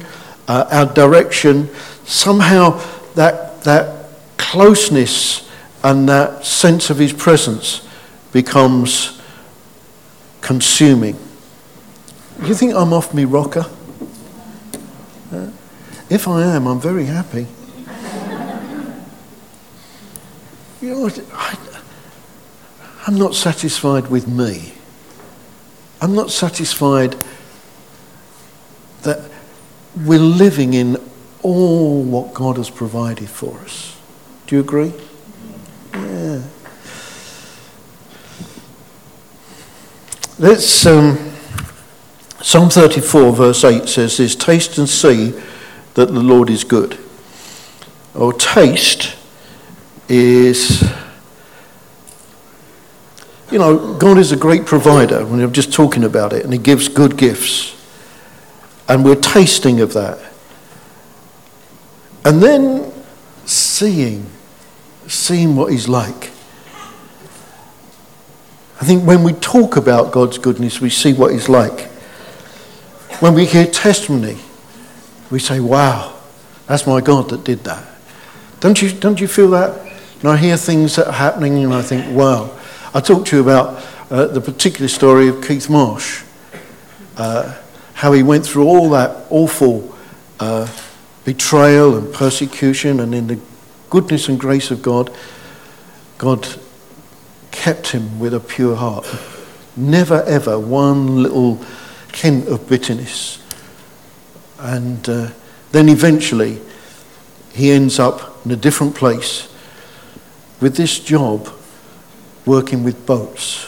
uh, 0.47 0.67
our 0.71 0.85
direction, 0.85 1.69
somehow 2.05 2.81
that, 3.15 3.61
that 3.63 4.07
closeness 4.37 5.43
and 5.83 6.07
that 6.07 6.45
sense 6.45 6.89
of 6.89 6.97
his 6.97 7.11
presence 7.11 7.87
becomes 8.31 9.21
consuming. 10.41 11.17
You 12.43 12.53
think 12.55 12.73
I'm 12.73 12.93
off 12.93 13.13
me 13.13 13.25
rocker? 13.25 13.65
If 16.09 16.27
I 16.27 16.43
am, 16.43 16.67
I'm 16.67 16.79
very 16.79 17.05
happy. 17.05 17.47
you 20.81 20.89
know? 20.89 21.09
I, 21.33 21.57
I'm 23.07 23.17
not 23.17 23.35
satisfied 23.35 24.07
with 24.07 24.27
me. 24.27 24.73
I'm 26.01 26.13
not 26.15 26.31
satisfied 26.31 27.15
that 29.03 29.29
we're 30.05 30.19
living 30.19 30.73
in 30.73 30.97
all 31.41 32.03
what 32.03 32.33
God 32.33 32.57
has 32.57 32.69
provided 32.69 33.29
for 33.29 33.57
us. 33.59 33.97
Do 34.47 34.55
you 34.55 34.61
agree? 34.61 34.93
Let's, 40.39 40.85
um, 40.87 41.31
Psalm 42.41 42.69
34, 42.69 43.33
verse 43.33 43.63
8 43.63 43.87
says 43.87 44.17
this 44.17 44.35
Taste 44.35 44.79
and 44.79 44.89
see 44.89 45.31
that 45.93 46.07
the 46.07 46.21
Lord 46.21 46.49
is 46.49 46.63
good. 46.63 46.97
Or 48.15 48.33
taste 48.33 49.15
is, 50.09 50.81
you 53.51 53.59
know, 53.59 53.93
God 53.93 54.17
is 54.17 54.31
a 54.31 54.35
great 54.35 54.65
provider. 54.65 55.23
When 55.23 55.39
I'm 55.39 55.53
just 55.53 55.71
talking 55.71 56.03
about 56.03 56.33
it, 56.33 56.43
and 56.43 56.51
He 56.51 56.59
gives 56.59 56.87
good 56.87 57.15
gifts. 57.15 57.79
And 58.89 59.05
we're 59.05 59.15
tasting 59.15 59.81
of 59.81 59.93
that. 59.93 60.19
And 62.25 62.41
then 62.41 62.91
seeing 63.45 64.25
seeing 65.07 65.55
what 65.55 65.71
He's 65.71 65.87
like. 65.87 66.32
I 68.83 68.85
think 68.85 69.07
when 69.07 69.23
we 69.23 69.31
talk 69.31 69.77
about 69.77 70.11
God's 70.11 70.37
goodness, 70.37 70.81
we 70.81 70.89
see 70.89 71.13
what 71.13 71.31
He's 71.31 71.47
like. 71.47 71.83
When 73.21 73.33
we 73.33 73.45
hear 73.45 73.65
testimony, 73.65 74.37
we 75.31 75.39
say, 75.39 75.61
wow, 75.61 76.19
that's 76.67 76.85
my 76.85 76.99
God 76.99 77.29
that 77.29 77.45
did 77.45 77.63
that. 77.63 77.81
Don't 78.59 78.81
you, 78.81 78.91
don't 78.91 79.21
you 79.21 79.29
feel 79.29 79.51
that? 79.51 79.79
And 80.19 80.27
I 80.27 80.35
hear 80.35 80.57
things 80.57 80.97
that 80.97 81.07
are 81.07 81.13
happening 81.13 81.63
and 81.63 81.73
I 81.73 81.81
think, 81.81 82.13
wow. 82.13 82.59
I 82.93 82.99
talked 82.99 83.27
to 83.27 83.37
you 83.37 83.41
about 83.41 83.85
uh, 84.11 84.27
the 84.27 84.41
particular 84.41 84.89
story 84.89 85.29
of 85.29 85.41
Keith 85.41 85.69
Marsh, 85.69 86.21
uh, 87.15 87.57
how 87.93 88.11
he 88.11 88.21
went 88.21 88.45
through 88.45 88.65
all 88.65 88.89
that 88.89 89.27
awful 89.29 89.95
uh, 90.41 90.67
betrayal 91.23 91.95
and 91.95 92.13
persecution, 92.13 92.99
and 92.99 93.15
in 93.15 93.27
the 93.27 93.39
goodness 93.89 94.27
and 94.27 94.37
grace 94.37 94.71
of 94.71 94.81
God, 94.81 95.09
God 96.17 96.59
kept 97.53 97.91
him 97.91 98.19
with 98.19 98.33
a 98.33 98.39
pure 98.39 98.75
heart. 98.75 99.07
Never 99.77 100.21
ever 100.23 100.59
one 100.59 101.23
little 101.23 101.63
hint 102.13 102.47
of 102.49 102.67
bitterness. 102.67 103.41
And 104.59 105.07
uh, 105.07 105.29
then 105.71 105.87
eventually 105.87 106.59
he 107.53 107.71
ends 107.71 107.99
up 107.99 108.45
in 108.45 108.51
a 108.51 108.55
different 108.55 108.95
place 108.95 109.47
with 110.59 110.75
this 110.75 110.99
job 110.99 111.49
working 112.45 112.83
with 112.83 113.05
boats, 113.05 113.65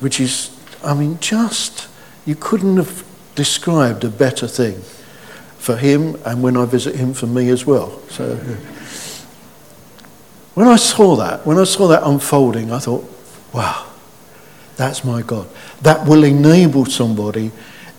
which 0.00 0.18
is, 0.18 0.50
I 0.82 0.94
mean, 0.94 1.18
just, 1.20 1.88
you 2.26 2.34
couldn't 2.34 2.76
have 2.76 3.04
described 3.34 4.04
a 4.04 4.08
better 4.08 4.48
thing 4.48 4.80
for 5.58 5.76
him 5.76 6.16
and 6.24 6.42
when 6.42 6.56
I 6.56 6.64
visit 6.64 6.96
him 6.96 7.14
for 7.14 7.26
me 7.26 7.48
as 7.50 7.66
well. 7.66 8.00
So. 8.08 8.38
When 10.54 10.68
I 10.68 10.76
saw 10.76 11.16
that, 11.16 11.44
when 11.44 11.58
I 11.58 11.64
saw 11.64 11.88
that 11.88 12.04
unfolding, 12.04 12.70
I 12.70 12.78
thought, 12.78 13.04
wow, 13.52 13.86
that's 14.76 15.04
my 15.04 15.22
God. 15.22 15.48
That 15.82 16.06
will 16.06 16.24
enable 16.24 16.86
somebody 16.86 17.50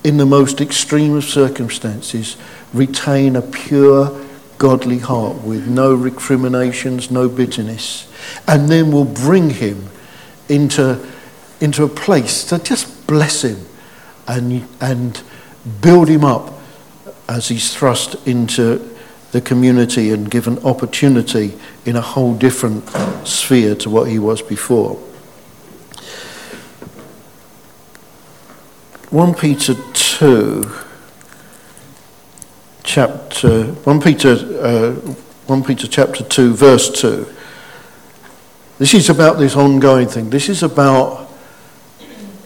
in 0.04 0.18
the 0.18 0.26
most 0.26 0.62
extreme 0.62 1.16
of 1.16 1.26
circumstances 1.26 2.38
retain 2.74 3.36
a 3.36 3.42
pure, 3.42 4.26
godly 4.58 5.00
heart 5.00 5.44
with 5.44 5.68
no 5.68 5.94
recriminations, 5.94 7.12
no 7.12 7.28
bitterness, 7.28 8.08
and 8.48 8.70
then 8.70 8.92
will 8.92 9.06
bring 9.06 9.50
him 9.50 9.90
into, 10.48 11.06
into 11.60 11.84
a 11.84 11.90
place 11.90 12.46
to 12.46 12.60
just 12.60 13.06
bless 13.08 13.44
him 13.44 13.66
and, 14.28 14.66
and 14.80 15.22
build 15.82 16.08
him 16.08 16.24
up 16.24 16.54
as 17.28 17.50
he's 17.50 17.76
thrust 17.76 18.16
into 18.28 18.95
the 19.36 19.42
community 19.42 20.12
and 20.12 20.32
given 20.32 20.58
opportunity 20.60 21.54
in 21.86 21.98
a 21.98 22.02
whole 22.02 22.34
different 22.34 22.88
sphere 23.28 23.76
to 23.76 23.90
what 23.90 24.08
he 24.08 24.18
was 24.18 24.42
before. 24.42 24.96
1 29.10 29.34
Peter 29.34 29.74
2, 29.92 30.72
chapter 32.84 33.64
1 33.66 34.00
Peter 34.00 34.38
uh, 34.62 34.92
1 35.48 35.64
Peter 35.66 35.86
chapter 35.86 36.24
2 36.24 36.54
verse 36.54 37.02
2. 37.02 37.28
This 38.78 38.94
is 38.94 39.10
about 39.10 39.38
this 39.38 39.58
ongoing 39.58 40.08
thing. 40.08 40.30
This 40.30 40.48
is 40.48 40.64
about 40.64 41.30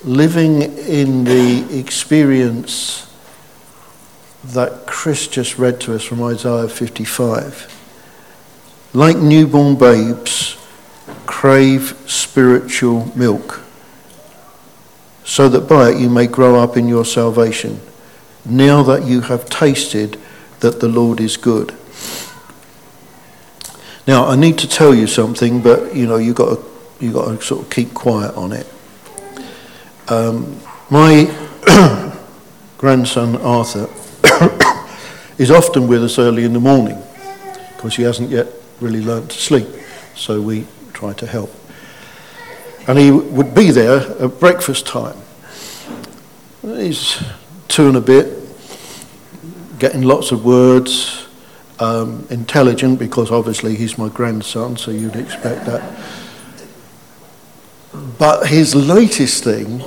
living 0.03 0.63
in 0.63 1.24
the 1.24 1.77
experience 1.77 3.08
that 4.43 4.86
Chris 4.86 5.27
just 5.27 5.58
read 5.58 5.79
to 5.81 5.96
us 5.96 6.03
from 6.03 6.24
Isaiah 6.24 6.67
55. 6.67 7.75
Like 8.93 9.17
newborn 9.17 9.75
babes, 9.77 10.58
crave 11.25 11.96
spiritual 12.08 13.12
milk, 13.15 13.62
so 15.24 15.48
that 15.50 15.67
by 15.67 15.91
it 15.91 16.00
you 16.00 16.10
may 16.10 16.27
grow 16.27 16.60
up 16.60 16.77
in 16.77 16.88
your 16.88 17.05
salvation, 17.05 17.79
now 18.46 18.81
that 18.84 19.05
you 19.05 19.22
have 19.22 19.50
tasted 19.50 20.17
that 20.62 20.79
the 20.79 20.88
Lord 20.88 21.19
is 21.19 21.38
good. 21.38 21.75
Now, 24.08 24.25
I 24.25 24.36
need 24.36 24.58
to 24.60 24.67
tell 24.67 24.96
you 24.96 25.05
something, 25.05 25.62
but 25.62 25.96
you 25.96 26.08
know, 26.08 26.17
you've 26.17 26.36
got 26.36 26.55
to, 26.55 26.65
you've 27.00 27.13
got 27.13 27.25
to 27.27 27.46
sort 27.46 27.65
of 27.65 27.69
keep 27.69 27.93
quiet 27.93 28.34
on 28.36 28.53
it. 28.53 28.67
Um, 30.08 30.60
my 30.89 31.31
grandson 32.79 33.36
Arthur 33.36 33.88
is 35.38 35.51
often 35.51 35.88
with 35.88 36.03
us 36.03 36.19
early 36.19 36.43
in 36.43 36.53
the 36.53 36.59
morning 36.59 37.01
because 37.75 37.95
he 37.95 38.03
hasn't 38.03 38.29
yet 38.29 38.47
really 38.81 39.01
learnt 39.01 39.31
to 39.31 39.38
sleep, 39.38 39.67
so 40.15 40.41
we 40.41 40.65
try 40.93 41.13
to 41.13 41.25
help. 41.25 41.53
And 42.88 42.97
he 42.97 43.11
would 43.11 43.53
be 43.53 43.71
there 43.71 43.99
at 44.21 44.39
breakfast 44.39 44.85
time. 44.88 45.17
He's 46.61 47.23
two 47.67 47.88
and 47.88 47.97
a 47.97 48.01
bit, 48.01 48.38
getting 49.79 50.01
lots 50.01 50.31
of 50.31 50.43
words, 50.43 51.27
um, 51.79 52.27
intelligent 52.29 52.99
because 52.99 53.31
obviously 53.31 53.75
he's 53.75 53.97
my 53.97 54.09
grandson, 54.09 54.77
so 54.77 54.91
you'd 54.91 55.15
expect 55.15 55.65
that. 55.65 55.81
But 58.17 58.47
his 58.47 58.75
latest 58.75 59.43
thing 59.43 59.81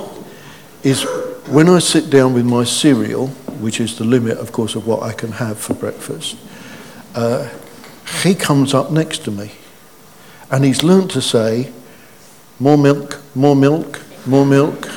is 0.81 1.03
when 1.47 1.69
I 1.69 1.79
sit 1.79 2.09
down 2.09 2.33
with 2.33 2.45
my 2.45 2.63
cereal, 2.63 3.27
which 3.63 3.79
is 3.79 3.97
the 3.97 4.03
limit, 4.03 4.37
of 4.37 4.51
course, 4.51 4.75
of 4.75 4.85
what 4.85 5.01
I 5.01 5.13
can 5.13 5.31
have 5.31 5.57
for 5.57 5.73
breakfast, 5.73 6.37
uh, 7.15 7.49
he 8.21 8.35
comes 8.35 8.73
up 8.73 8.91
next 8.91 9.19
to 9.25 9.31
me 9.31 9.53
and 10.51 10.63
he's 10.63 10.83
learnt 10.83 11.11
to 11.11 11.21
say, 11.21 11.71
more 12.59 12.77
milk, 12.77 13.19
more 13.33 13.55
milk, 13.55 14.01
more 14.27 14.45
milk. 14.45 14.87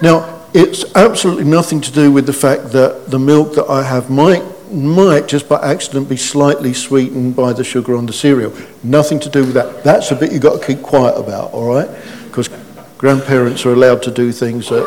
Now, 0.00 0.46
it's 0.54 0.84
absolutely 0.94 1.44
nothing 1.44 1.80
to 1.80 1.90
do 1.90 2.12
with 2.12 2.26
the 2.26 2.32
fact 2.32 2.72
that 2.72 3.10
the 3.10 3.18
milk 3.18 3.54
that 3.54 3.68
I 3.70 3.82
have 3.82 4.10
might, 4.10 4.44
might 4.70 5.26
just 5.26 5.48
by 5.48 5.60
accident 5.62 6.08
be 6.08 6.16
slightly 6.16 6.74
sweetened 6.74 7.34
by 7.34 7.52
the 7.52 7.64
sugar 7.64 7.96
on 7.96 8.06
the 8.06 8.12
cereal. 8.12 8.52
Nothing 8.82 9.18
to 9.20 9.30
do 9.30 9.40
with 9.40 9.54
that. 9.54 9.82
That's 9.82 10.10
a 10.10 10.14
bit 10.14 10.30
you've 10.30 10.42
got 10.42 10.60
to 10.60 10.66
keep 10.66 10.82
quiet 10.82 11.16
about, 11.16 11.52
all 11.52 11.74
right? 11.74 11.88
Because 12.26 12.48
grandparents 12.98 13.64
are 13.64 13.72
allowed 13.72 14.02
to 14.04 14.10
do 14.10 14.30
things 14.30 14.68
that 14.68 14.84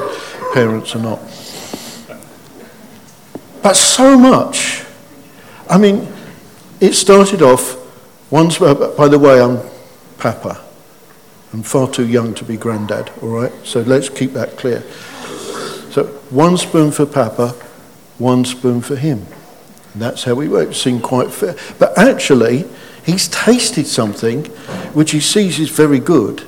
parents 0.53 0.95
are 0.95 1.01
not. 1.01 1.19
But 3.65 3.75
so 3.75 4.15
much. 4.15 4.83
I 5.67 5.79
mean, 5.79 6.07
it 6.79 6.93
started 6.93 7.41
off, 7.41 7.75
once, 8.29 8.61
uh, 8.61 8.93
by 8.95 9.07
the 9.07 9.17
way, 9.17 9.41
I'm 9.41 9.59
Papa. 10.19 10.63
I'm 11.51 11.63
far 11.63 11.89
too 11.89 12.05
young 12.05 12.35
to 12.35 12.43
be 12.43 12.57
granddad, 12.57 13.09
all 13.23 13.29
right? 13.29 13.51
So 13.63 13.81
let's 13.81 14.07
keep 14.07 14.33
that 14.33 14.55
clear. 14.55 14.83
So 15.89 16.03
one 16.29 16.57
spoon 16.57 16.91
for 16.91 17.07
Papa, 17.07 17.55
one 18.19 18.45
spoon 18.45 18.81
for 18.81 18.95
him. 18.95 19.25
And 19.93 20.01
that's 20.03 20.25
how 20.25 20.35
we 20.35 20.47
work. 20.47 20.69
It 20.69 20.75
seemed 20.75 21.01
quite 21.01 21.31
fair. 21.31 21.55
But 21.79 21.97
actually, 21.97 22.65
he's 23.03 23.27
tasted 23.29 23.87
something 23.87 24.45
which 24.93 25.09
he 25.09 25.19
sees 25.19 25.57
is 25.57 25.71
very 25.71 25.99
good, 25.99 26.43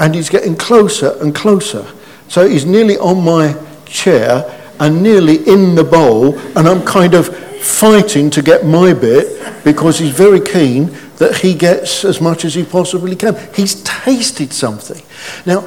and 0.00 0.12
he's 0.12 0.28
getting 0.28 0.56
closer 0.56 1.16
and 1.22 1.32
closer. 1.32 1.86
So 2.26 2.48
he's 2.48 2.66
nearly 2.66 2.98
on 2.98 3.24
my 3.24 3.56
chair 3.86 4.56
and 4.80 5.02
nearly 5.02 5.36
in 5.48 5.74
the 5.74 5.84
bowl, 5.84 6.38
and 6.56 6.68
I'm 6.68 6.84
kind 6.84 7.14
of 7.14 7.34
fighting 7.58 8.30
to 8.30 8.42
get 8.42 8.64
my 8.64 8.94
bit 8.94 9.64
because 9.64 9.98
he's 9.98 10.12
very 10.12 10.40
keen 10.40 10.96
that 11.16 11.36
he 11.36 11.54
gets 11.54 12.04
as 12.04 12.20
much 12.20 12.44
as 12.44 12.54
he 12.54 12.64
possibly 12.64 13.16
can. 13.16 13.36
He's 13.54 13.82
tasted 13.82 14.52
something. 14.52 15.02
Now, 15.44 15.60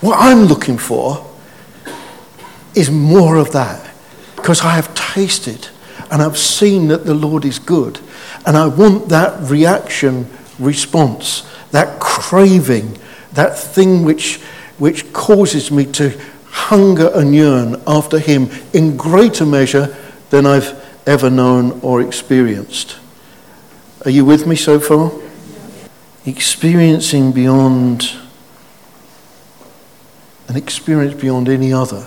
what 0.00 0.16
I'm 0.18 0.44
looking 0.44 0.78
for 0.78 1.26
is 2.74 2.90
more 2.90 3.36
of 3.36 3.52
that 3.52 3.90
because 4.36 4.62
I 4.62 4.70
have 4.70 4.92
tasted 4.94 5.68
and 6.10 6.20
I've 6.20 6.38
seen 6.38 6.88
that 6.88 7.04
the 7.04 7.14
Lord 7.14 7.44
is 7.44 7.58
good. 7.58 8.00
And 8.46 8.56
I 8.56 8.66
want 8.66 9.08
that 9.10 9.48
reaction 9.48 10.28
response, 10.58 11.46
that 11.70 12.00
craving, 12.00 12.98
that 13.32 13.56
thing 13.58 14.04
which, 14.04 14.40
which 14.78 15.12
causes 15.12 15.70
me 15.70 15.86
to 15.92 16.20
hunger 16.50 17.10
and 17.14 17.34
yearn 17.34 17.80
after 17.86 18.18
Him 18.18 18.50
in 18.72 18.96
greater 18.96 19.46
measure 19.46 19.96
than 20.30 20.46
I've 20.46 20.74
ever 21.06 21.30
known 21.30 21.80
or 21.80 22.00
experienced. 22.00 22.96
Are 24.04 24.10
you 24.10 24.24
with 24.24 24.46
me 24.46 24.56
so 24.56 24.78
far? 24.80 25.12
Experiencing 26.26 27.32
beyond 27.32 28.10
an 30.48 30.56
experience 30.56 31.20
beyond 31.20 31.48
any 31.48 31.72
other 31.72 32.06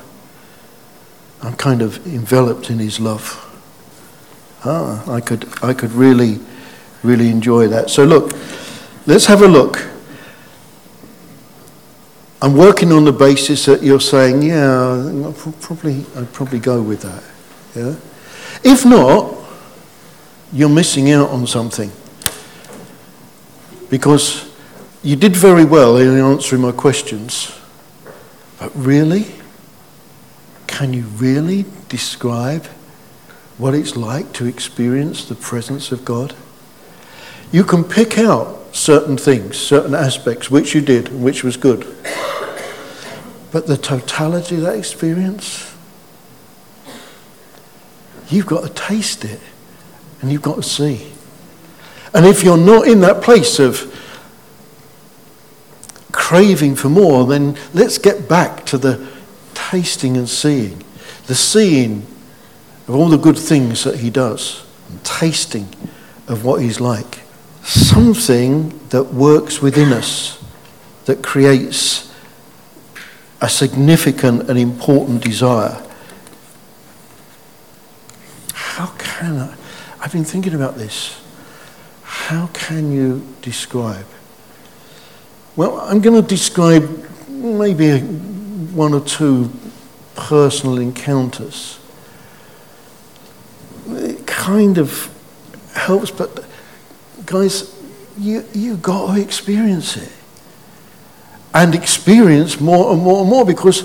I'm 1.44 1.56
kind 1.56 1.82
of 1.82 2.08
enveloped 2.08 2.70
in 2.70 2.80
his 2.80 3.02
love. 3.02 3.38
Ah, 4.64 5.04
I 5.12 5.20
could, 5.20 5.46
I 5.62 5.74
could 5.74 5.92
really, 5.92 6.40
really 7.04 7.30
enjoy 7.30 7.68
that. 7.68 7.90
So 7.90 8.06
look, 8.06 8.32
let's 9.06 9.26
have 9.26 9.42
a 9.42 9.48
look. 9.48 9.86
I'm 12.44 12.58
working 12.58 12.92
on 12.92 13.06
the 13.06 13.14
basis 13.14 13.68
that 13.68 13.82
you're 13.82 14.02
saying, 14.02 14.42
yeah, 14.42 15.30
I'd 15.30 15.62
probably, 15.62 16.06
I'd 16.18 16.34
probably 16.34 16.60
go 16.60 16.82
with 16.82 17.02
that. 17.04 17.24
Yeah? 17.74 17.96
If 18.70 18.84
not, 18.86 19.34
you're 20.52 20.68
missing 20.68 21.10
out 21.12 21.30
on 21.30 21.48
something. 21.48 21.90
Because 23.90 24.54
you 25.04 25.16
did 25.16 25.38
very 25.38 25.64
well 25.64 25.96
in 25.96 26.20
answering 26.20 26.64
my 26.64 26.74
questions. 26.74 27.58
But 28.60 28.76
really? 28.76 29.28
Can 30.68 30.92
you 30.92 31.04
really 31.04 31.64
describe 31.88 32.66
what 33.58 33.74
it's 33.74 33.96
like 33.96 34.34
to 34.34 34.48
experience 34.48 35.24
the 35.24 35.36
presence 35.36 35.94
of 35.94 36.04
God? 36.04 36.36
You 37.54 37.64
can 37.64 37.86
pick 37.86 38.20
out 38.20 38.76
certain 38.76 39.16
things, 39.16 39.56
certain 39.56 39.96
aspects, 39.96 40.52
which 40.52 40.76
you 40.76 40.82
did, 40.82 41.08
which 41.08 41.42
was 41.46 41.56
good. 41.56 41.88
But 43.54 43.68
the 43.68 43.78
totality 43.78 44.56
of 44.56 44.62
that 44.64 44.76
experience, 44.76 45.74
you've 48.28 48.48
got 48.48 48.64
to 48.64 48.74
taste 48.74 49.24
it 49.24 49.40
and 50.20 50.32
you've 50.32 50.42
got 50.42 50.56
to 50.56 50.64
see. 50.64 51.12
And 52.16 52.26
if 52.26 52.44
you're 52.44 52.58
not 52.58 52.88
in 52.88 53.02
that 53.02 53.22
place 53.22 53.60
of 53.60 53.92
craving 56.12 56.76
for 56.76 56.90
more, 56.90 57.28
then 57.28 57.56
let's 57.76 58.00
get 58.00 58.28
back 58.28 58.66
to 58.66 58.78
the 58.80 59.08
tasting 59.54 60.18
and 60.18 60.28
seeing. 60.28 60.84
The 61.28 61.36
seeing 61.36 62.08
of 62.88 62.96
all 62.96 63.08
the 63.08 63.18
good 63.18 63.38
things 63.38 63.84
that 63.84 64.00
he 64.00 64.10
does, 64.10 64.66
and 64.90 65.04
tasting 65.04 65.70
of 66.28 66.44
what 66.44 66.62
he's 66.62 66.80
like. 66.80 67.20
Something 67.64 68.80
that 68.90 69.14
works 69.14 69.62
within 69.62 69.94
us, 69.94 70.44
that 71.06 71.22
creates 71.24 72.13
a 73.44 73.50
significant 73.50 74.50
and 74.50 74.58
important 74.58 75.22
desire. 75.22 75.86
How 78.54 78.88
can 78.98 79.38
I? 79.38 79.56
I've 80.00 80.14
been 80.14 80.24
thinking 80.24 80.54
about 80.54 80.78
this. 80.78 81.22
How 82.04 82.48
can 82.54 82.94
you 82.94 83.28
describe? 83.42 84.06
Well, 85.58 85.78
I'm 85.82 86.00
going 86.00 86.22
to 86.22 86.26
describe 86.26 86.88
maybe 87.28 88.00
one 88.00 88.94
or 88.94 89.02
two 89.02 89.52
personal 90.16 90.78
encounters. 90.78 91.80
It 93.90 94.26
kind 94.26 94.78
of 94.78 95.12
helps, 95.76 96.12
but 96.12 96.46
guys, 97.26 97.78
you, 98.18 98.46
you've 98.54 98.82
got 98.82 99.14
to 99.14 99.22
experience 99.22 99.98
it. 99.98 100.14
And 101.54 101.76
experience 101.76 102.60
more 102.60 102.94
and 102.94 103.02
more 103.02 103.22
and 103.22 103.30
more 103.30 103.46
because 103.46 103.82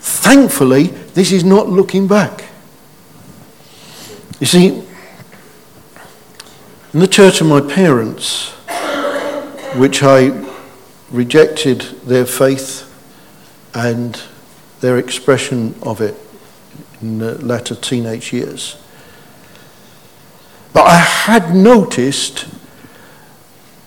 thankfully, 0.00 0.88
this 1.14 1.32
is 1.32 1.44
not 1.44 1.68
looking 1.68 2.08
back. 2.08 2.44
You 4.40 4.46
see, 4.46 4.84
in 6.92 7.00
the 7.00 7.08
church 7.08 7.40
of 7.40 7.46
my 7.46 7.60
parents, 7.60 8.50
which 9.76 10.02
I 10.02 10.46
rejected 11.10 11.80
their 12.04 12.24
faith 12.24 12.84
and 13.74 14.20
their 14.80 14.98
expression 14.98 15.74
of 15.82 16.00
it 16.00 16.14
in 17.00 17.18
the 17.18 17.34
latter 17.44 17.74
teenage 17.74 18.32
years. 18.32 18.76
But 20.72 20.86
I 20.86 20.96
had 20.96 21.54
noticed 21.54 22.46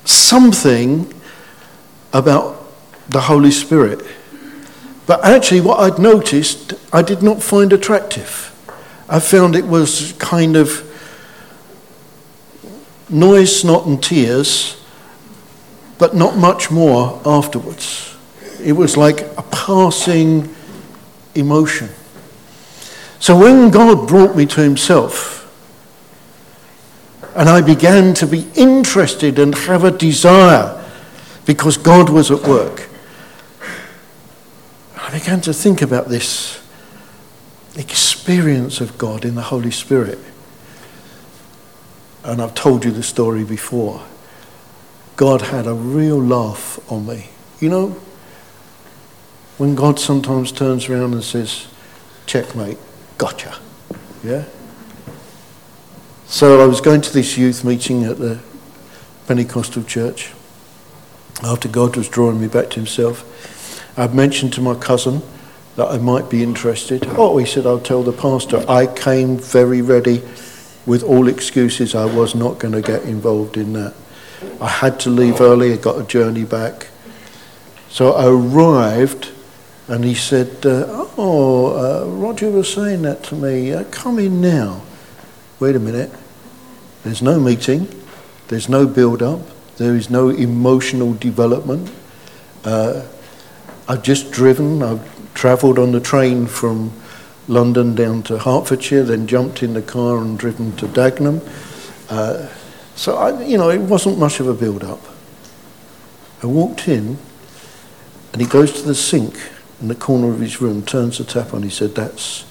something 0.05 1.13
about 2.13 2.60
the 3.11 3.21
Holy 3.21 3.51
Spirit. 3.51 4.05
But 5.05 5.23
actually, 5.25 5.61
what 5.61 5.79
I'd 5.79 5.99
noticed, 5.99 6.73
I 6.93 7.01
did 7.01 7.21
not 7.21 7.43
find 7.43 7.73
attractive. 7.73 8.47
I 9.09 9.19
found 9.19 9.55
it 9.55 9.65
was 9.65 10.13
kind 10.13 10.55
of 10.55 10.87
noise, 13.09 13.59
snot, 13.61 13.85
and 13.85 14.01
tears, 14.01 14.81
but 15.97 16.15
not 16.15 16.37
much 16.37 16.71
more 16.71 17.21
afterwards. 17.25 18.15
It 18.63 18.71
was 18.73 18.95
like 18.95 19.21
a 19.37 19.43
passing 19.51 20.55
emotion. 21.35 21.89
So 23.19 23.37
when 23.37 23.69
God 23.69 24.07
brought 24.07 24.35
me 24.35 24.45
to 24.45 24.61
Himself, 24.61 25.39
and 27.35 27.49
I 27.49 27.61
began 27.61 28.13
to 28.15 28.27
be 28.27 28.47
interested 28.55 29.39
and 29.39 29.53
have 29.55 29.83
a 29.83 29.91
desire 29.91 30.81
because 31.45 31.75
God 31.75 32.09
was 32.09 32.31
at 32.31 32.43
work, 32.43 32.87
I 35.11 35.19
began 35.19 35.41
to 35.41 35.53
think 35.53 35.81
about 35.81 36.07
this 36.07 36.63
experience 37.75 38.79
of 38.79 38.97
God 38.97 39.25
in 39.25 39.35
the 39.35 39.41
Holy 39.41 39.69
Spirit. 39.69 40.17
And 42.23 42.41
I've 42.41 42.55
told 42.55 42.85
you 42.85 42.91
the 42.91 43.03
story 43.03 43.43
before. 43.43 44.01
God 45.17 45.41
had 45.41 45.67
a 45.67 45.73
real 45.73 46.17
laugh 46.17 46.79
on 46.89 47.07
me. 47.07 47.27
You 47.59 47.67
know, 47.67 47.87
when 49.57 49.75
God 49.75 49.99
sometimes 49.99 50.49
turns 50.49 50.87
around 50.87 51.11
and 51.11 51.23
says, 51.25 51.67
checkmate, 52.25 52.77
gotcha. 53.17 53.59
Yeah? 54.23 54.45
So 56.25 56.63
I 56.63 56.65
was 56.65 56.79
going 56.79 57.01
to 57.01 57.11
this 57.11 57.37
youth 57.37 57.65
meeting 57.65 58.05
at 58.05 58.17
the 58.17 58.39
Pentecostal 59.27 59.83
church 59.83 60.31
after 61.43 61.67
God 61.67 61.97
was 61.97 62.07
drawing 62.07 62.39
me 62.39 62.47
back 62.47 62.69
to 62.69 62.75
himself. 62.77 63.27
I'd 63.97 64.13
mentioned 64.13 64.53
to 64.53 64.61
my 64.61 64.75
cousin 64.75 65.21
that 65.75 65.87
I 65.87 65.97
might 65.97 66.29
be 66.29 66.43
interested. 66.43 67.05
Oh, 67.17 67.37
he 67.37 67.45
said, 67.45 67.65
I'll 67.65 67.79
tell 67.79 68.03
the 68.03 68.13
pastor. 68.13 68.63
I 68.69 68.87
came 68.87 69.37
very 69.37 69.81
ready 69.81 70.21
with 70.85 71.03
all 71.03 71.27
excuses. 71.27 71.95
I 71.95 72.05
was 72.05 72.35
not 72.35 72.59
going 72.59 72.73
to 72.73 72.81
get 72.81 73.03
involved 73.03 73.57
in 73.57 73.73
that. 73.73 73.93
I 74.59 74.67
had 74.67 74.99
to 75.01 75.09
leave 75.09 75.41
early. 75.41 75.73
I 75.73 75.77
got 75.77 75.99
a 75.99 76.03
journey 76.03 76.43
back. 76.43 76.87
So 77.89 78.13
I 78.13 78.27
arrived 78.27 79.31
and 79.87 80.03
he 80.03 80.15
said, 80.15 80.65
uh, 80.65 81.07
Oh, 81.17 81.75
uh, 81.75 82.07
Roger 82.07 82.49
was 82.49 82.71
saying 82.73 83.01
that 83.03 83.23
to 83.25 83.35
me. 83.35 83.73
Uh, 83.73 83.83
come 83.91 84.17
in 84.17 84.41
now. 84.41 84.81
Wait 85.59 85.75
a 85.75 85.79
minute. 85.79 86.11
There's 87.03 87.21
no 87.21 87.39
meeting, 87.39 87.87
there's 88.47 88.69
no 88.69 88.85
build 88.85 89.23
up, 89.23 89.41
there 89.77 89.95
is 89.95 90.09
no 90.09 90.29
emotional 90.29 91.13
development. 91.13 91.91
I've 93.91 94.03
just 94.03 94.31
driven, 94.31 94.81
I've 94.81 95.33
travelled 95.33 95.77
on 95.77 95.91
the 95.91 95.99
train 95.99 96.47
from 96.47 96.93
London 97.49 97.93
down 97.93 98.23
to 98.23 98.39
Hertfordshire, 98.39 99.03
then 99.03 99.27
jumped 99.27 99.63
in 99.63 99.73
the 99.73 99.81
car 99.81 100.19
and 100.19 100.39
driven 100.39 100.73
to 100.77 100.87
Dagenham. 100.87 101.41
Uh, 102.09 102.47
so, 102.95 103.17
I, 103.17 103.43
you 103.43 103.57
know, 103.57 103.69
it 103.69 103.81
wasn't 103.81 104.17
much 104.17 104.39
of 104.39 104.47
a 104.47 104.53
build 104.53 104.85
up. 104.85 105.01
I 106.41 106.45
walked 106.45 106.87
in, 106.87 107.17
and 108.31 108.41
he 108.41 108.47
goes 108.47 108.71
to 108.79 108.87
the 108.87 108.95
sink 108.95 109.35
in 109.81 109.89
the 109.89 109.95
corner 109.95 110.29
of 110.29 110.39
his 110.39 110.61
room, 110.61 110.85
turns 110.85 111.17
the 111.17 111.25
tap 111.25 111.53
on. 111.53 111.61
He 111.61 111.69
said, 111.69 111.93
That's, 111.93 112.45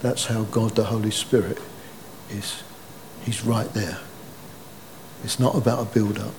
that's 0.00 0.26
how 0.26 0.44
God 0.44 0.76
the 0.76 0.84
Holy 0.84 1.10
Spirit 1.10 1.58
is. 2.30 2.62
He's 3.24 3.44
right 3.44 3.72
there. 3.74 3.98
It's 5.24 5.40
not 5.40 5.56
about 5.56 5.80
a 5.80 5.92
build 5.92 6.20
up. 6.20 6.34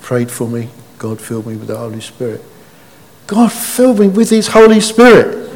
Prayed 0.00 0.30
for 0.30 0.46
me, 0.46 0.68
God 0.98 1.20
filled 1.20 1.48
me 1.48 1.56
with 1.56 1.66
the 1.66 1.76
Holy 1.76 2.00
Spirit. 2.00 2.40
God 3.26 3.50
filled 3.52 3.98
me 3.98 4.08
with 4.08 4.30
His 4.30 4.48
Holy 4.48 4.80
Spirit. 4.80 5.50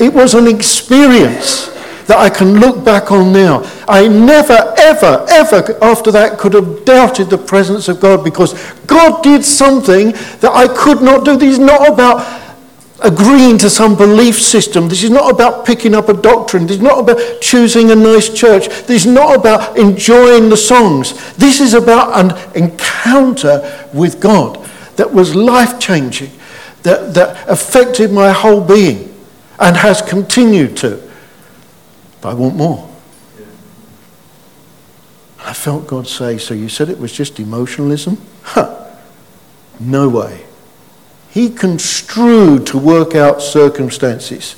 It 0.00 0.12
was 0.12 0.34
an 0.34 0.46
experience 0.46 1.68
that 2.06 2.18
I 2.18 2.30
can 2.30 2.60
look 2.60 2.84
back 2.84 3.10
on 3.10 3.32
now. 3.32 3.62
I 3.88 4.06
never, 4.08 4.74
ever, 4.78 5.26
ever 5.28 5.84
after 5.84 6.10
that 6.12 6.38
could 6.38 6.52
have 6.54 6.84
doubted 6.84 7.30
the 7.30 7.38
presence 7.38 7.88
of 7.88 8.00
God 8.00 8.24
because 8.24 8.54
God 8.82 9.22
did 9.22 9.44
something 9.44 10.12
that 10.40 10.52
I 10.52 10.68
could 10.68 11.02
not 11.02 11.24
do. 11.24 11.36
This 11.36 11.54
is 11.54 11.58
not 11.58 11.88
about 11.88 12.44
agreeing 13.02 13.58
to 13.58 13.68
some 13.68 13.96
belief 13.96 14.40
system. 14.40 14.88
This 14.88 15.02
is 15.02 15.10
not 15.10 15.30
about 15.30 15.66
picking 15.66 15.94
up 15.94 16.08
a 16.08 16.14
doctrine. 16.14 16.66
This 16.66 16.76
is 16.76 16.82
not 16.82 17.00
about 17.00 17.40
choosing 17.40 17.90
a 17.90 17.96
nice 17.96 18.32
church. 18.32 18.68
This 18.86 19.04
is 19.04 19.06
not 19.06 19.36
about 19.36 19.76
enjoying 19.76 20.48
the 20.48 20.56
songs. 20.56 21.34
This 21.34 21.60
is 21.60 21.74
about 21.74 22.18
an 22.18 22.56
encounter 22.56 23.88
with 23.92 24.20
God 24.20 24.64
that 24.96 25.12
was 25.12 25.34
life 25.34 25.78
changing, 25.78 26.30
that, 26.86 27.14
that 27.14 27.48
affected 27.48 28.12
my 28.12 28.30
whole 28.30 28.60
being 28.60 29.12
and 29.58 29.76
has 29.76 30.00
continued 30.00 30.76
to. 30.76 31.02
But 32.20 32.28
I 32.30 32.34
want 32.34 32.54
more. 32.54 32.88
I 35.40 35.52
felt 35.52 35.88
God 35.88 36.06
say, 36.06 36.38
So 36.38 36.54
you 36.54 36.68
said 36.68 36.88
it 36.88 36.98
was 36.98 37.12
just 37.12 37.40
emotionalism? 37.40 38.18
Huh. 38.42 38.84
No 39.80 40.08
way. 40.08 40.44
He 41.30 41.50
construed 41.50 42.68
to 42.68 42.78
work 42.78 43.16
out 43.16 43.42
circumstances 43.42 44.54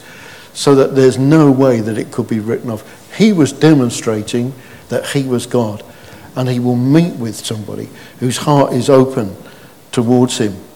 so 0.53 0.75
that 0.75 0.95
there's 0.95 1.17
no 1.17 1.51
way 1.51 1.81
that 1.81 1.97
it 1.97 2.13
could 2.13 2.29
be 2.29 2.41
written 2.41 2.69
off. 2.69 3.17
He 3.17 3.33
was 3.33 3.53
demonstrating 3.53 4.53
that 4.91 5.07
he 5.07 5.23
was 5.23 5.47
God. 5.47 5.83
And 6.37 6.47
he 6.47 6.61
will 6.61 6.77
meet 6.77 7.17
with 7.17 7.37
somebody 7.37 7.89
whose 8.21 8.37
heart 8.37 8.75
is 8.75 8.91
open 8.91 9.35
towards 9.93 10.37
him. 10.37 10.68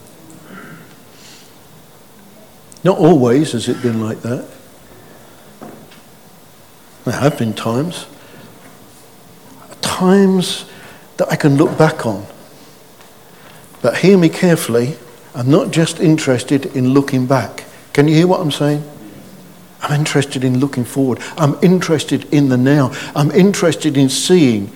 Not 2.85 2.99
always 2.99 3.53
has 3.53 3.69
it 3.69 3.81
been 3.83 4.01
like 4.01 4.23
that. 4.23 4.49
There 7.05 7.15
have 7.15 7.39
been 7.39 7.53
times. 7.53 8.07
Times 9.81 10.65
that 11.17 11.31
I 11.31 11.37
can 11.37 11.57
look 11.57 11.77
back 11.77 12.07
on. 12.07 12.27
But 13.83 13.99
hear 13.99 14.17
me 14.17 14.29
carefully. 14.29 14.97
I'm 15.35 15.51
not 15.51 15.71
just 15.71 16.01
interested 16.01 16.67
in 16.77 16.91
looking 16.91 17.27
back. 17.27 17.65
Can 17.93 18.09
you 18.09 18.15
hear 18.15 18.27
what 18.27 18.41
I'm 18.41 18.51
saying? 18.51 18.85
I'm 19.83 19.99
interested 19.99 20.45
in 20.45 20.61
looking 20.61 20.85
forward. 20.85 21.19
I'm 21.37 21.57
interested 21.63 22.33
in 22.33 22.49
the 22.49 22.57
now. 22.57 22.93
I'm 23.17 23.31
interested 23.33 23.97
in 23.97 24.09
seeing 24.09 24.71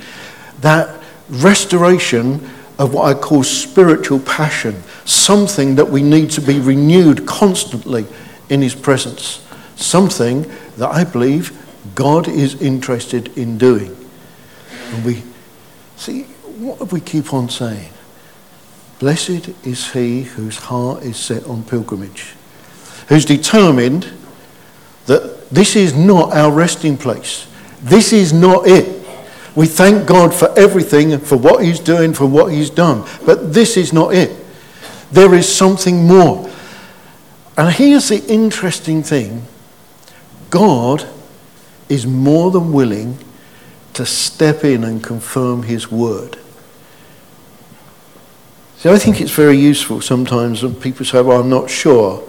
that 0.60 1.02
restoration 1.28 2.48
of 2.78 2.92
what 2.92 3.04
I 3.04 3.18
call 3.18 3.42
spiritual 3.42 4.20
passion, 4.20 4.82
something 5.06 5.76
that 5.76 5.88
we 5.88 6.02
need 6.02 6.30
to 6.32 6.40
be 6.40 6.60
renewed 6.60 7.26
constantly 7.26 8.06
in 8.50 8.60
His 8.60 8.74
presence, 8.74 9.42
something 9.76 10.42
that 10.76 10.90
I 10.90 11.04
believe 11.04 11.62
God 11.94 12.28
is 12.28 12.60
interested 12.60 13.36
in 13.38 13.56
doing. 13.56 13.96
And 14.92 15.04
we 15.04 15.22
see, 15.96 16.24
what 16.58 16.92
we 16.92 17.00
keep 17.00 17.32
on 17.32 17.48
saying? 17.48 17.90
Blessed 18.98 19.50
is 19.64 19.92
he 19.92 20.22
whose 20.22 20.56
heart 20.56 21.02
is 21.02 21.16
set 21.16 21.44
on 21.44 21.62
pilgrimage, 21.64 22.34
who's 23.08 23.24
determined 23.24 24.10
that 25.06 25.50
this 25.50 25.76
is 25.76 25.94
not 25.94 26.32
our 26.32 26.50
resting 26.50 26.96
place. 26.96 27.46
This 27.82 28.12
is 28.12 28.32
not 28.32 28.66
it. 28.66 29.06
We 29.54 29.66
thank 29.66 30.06
God 30.06 30.34
for 30.34 30.56
everything, 30.58 31.18
for 31.18 31.36
what 31.36 31.64
He's 31.64 31.80
doing, 31.80 32.12
for 32.14 32.26
what 32.26 32.52
He's 32.52 32.70
done. 32.70 33.08
But 33.24 33.52
this 33.54 33.76
is 33.76 33.92
not 33.92 34.14
it. 34.14 34.45
There 35.16 35.34
is 35.34 35.48
something 35.48 36.06
more. 36.06 36.46
And 37.56 37.74
here's 37.74 38.10
the 38.10 38.22
interesting 38.26 39.02
thing 39.02 39.46
God 40.50 41.08
is 41.88 42.06
more 42.06 42.50
than 42.50 42.70
willing 42.70 43.16
to 43.94 44.04
step 44.04 44.62
in 44.62 44.84
and 44.84 45.02
confirm 45.02 45.62
His 45.62 45.90
word. 45.90 46.36
See, 48.76 48.90
I 48.90 48.98
think 48.98 49.22
it's 49.22 49.30
very 49.30 49.56
useful 49.56 50.02
sometimes 50.02 50.62
when 50.62 50.74
people 50.74 51.06
say, 51.06 51.22
Well, 51.22 51.40
I'm 51.40 51.48
not 51.48 51.70
sure 51.70 52.22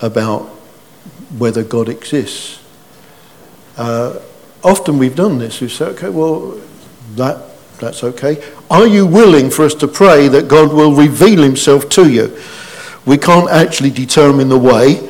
about 0.00 0.44
whether 1.36 1.62
God 1.62 1.90
exists. 1.90 2.60
Uh, 3.76 4.20
often 4.64 4.96
we've 4.96 5.16
done 5.16 5.36
this. 5.36 5.60
We've 5.60 5.70
said, 5.70 5.88
Okay, 5.88 6.08
well, 6.08 6.58
that, 7.16 7.49
that's 7.80 8.04
okay. 8.04 8.42
Are 8.70 8.86
you 8.86 9.06
willing 9.06 9.50
for 9.50 9.64
us 9.64 9.74
to 9.76 9.88
pray 9.88 10.28
that 10.28 10.48
God 10.48 10.72
will 10.72 10.94
reveal 10.94 11.42
himself 11.42 11.88
to 11.90 12.10
you? 12.10 12.38
We 13.06 13.16
can't 13.18 13.50
actually 13.50 13.90
determine 13.90 14.48
the 14.48 14.58
way. 14.58 15.00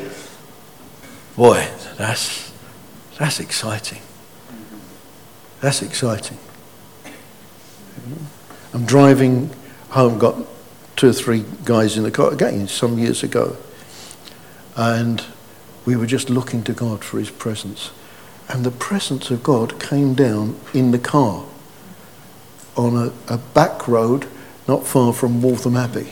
Boy, 1.36 1.68
that's, 1.96 2.52
that's 3.18 3.40
exciting. 3.40 4.00
That's 5.60 5.82
exciting. 5.82 6.38
I'm 8.72 8.86
driving 8.86 9.50
home, 9.90 10.18
got 10.18 10.36
two 10.96 11.08
or 11.08 11.12
three 11.12 11.44
guys 11.64 11.96
in 11.96 12.04
the 12.04 12.10
car 12.10 12.32
again 12.32 12.68
some 12.68 12.98
years 12.98 13.22
ago. 13.22 13.56
And 14.76 15.24
we 15.84 15.96
were 15.96 16.06
just 16.06 16.30
looking 16.30 16.62
to 16.64 16.72
God 16.72 17.04
for 17.04 17.18
his 17.18 17.30
presence. 17.30 17.90
And 18.48 18.64
the 18.64 18.70
presence 18.70 19.30
of 19.30 19.42
God 19.42 19.80
came 19.80 20.14
down 20.14 20.58
in 20.72 20.92
the 20.92 20.98
car 20.98 21.44
on 22.80 22.96
a, 22.96 23.34
a 23.34 23.38
back 23.38 23.86
road 23.86 24.26
not 24.66 24.86
far 24.86 25.12
from 25.12 25.42
Waltham 25.42 25.76
Abbey. 25.76 26.08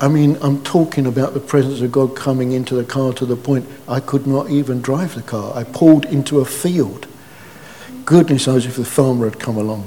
I 0.00 0.08
mean, 0.08 0.36
I'm 0.42 0.62
talking 0.64 1.06
about 1.06 1.32
the 1.32 1.40
presence 1.40 1.80
of 1.80 1.92
God 1.92 2.16
coming 2.16 2.52
into 2.52 2.74
the 2.74 2.84
car 2.84 3.12
to 3.14 3.24
the 3.24 3.36
point 3.36 3.68
I 3.86 4.00
could 4.00 4.26
not 4.26 4.50
even 4.50 4.80
drive 4.80 5.14
the 5.14 5.22
car. 5.22 5.56
I 5.56 5.64
pulled 5.64 6.06
into 6.06 6.40
a 6.40 6.44
field. 6.44 7.06
Goodness 8.04 8.48
knows 8.48 8.66
if 8.66 8.76
the 8.76 8.84
farmer 8.84 9.30
had 9.30 9.38
come 9.38 9.56
along. 9.56 9.86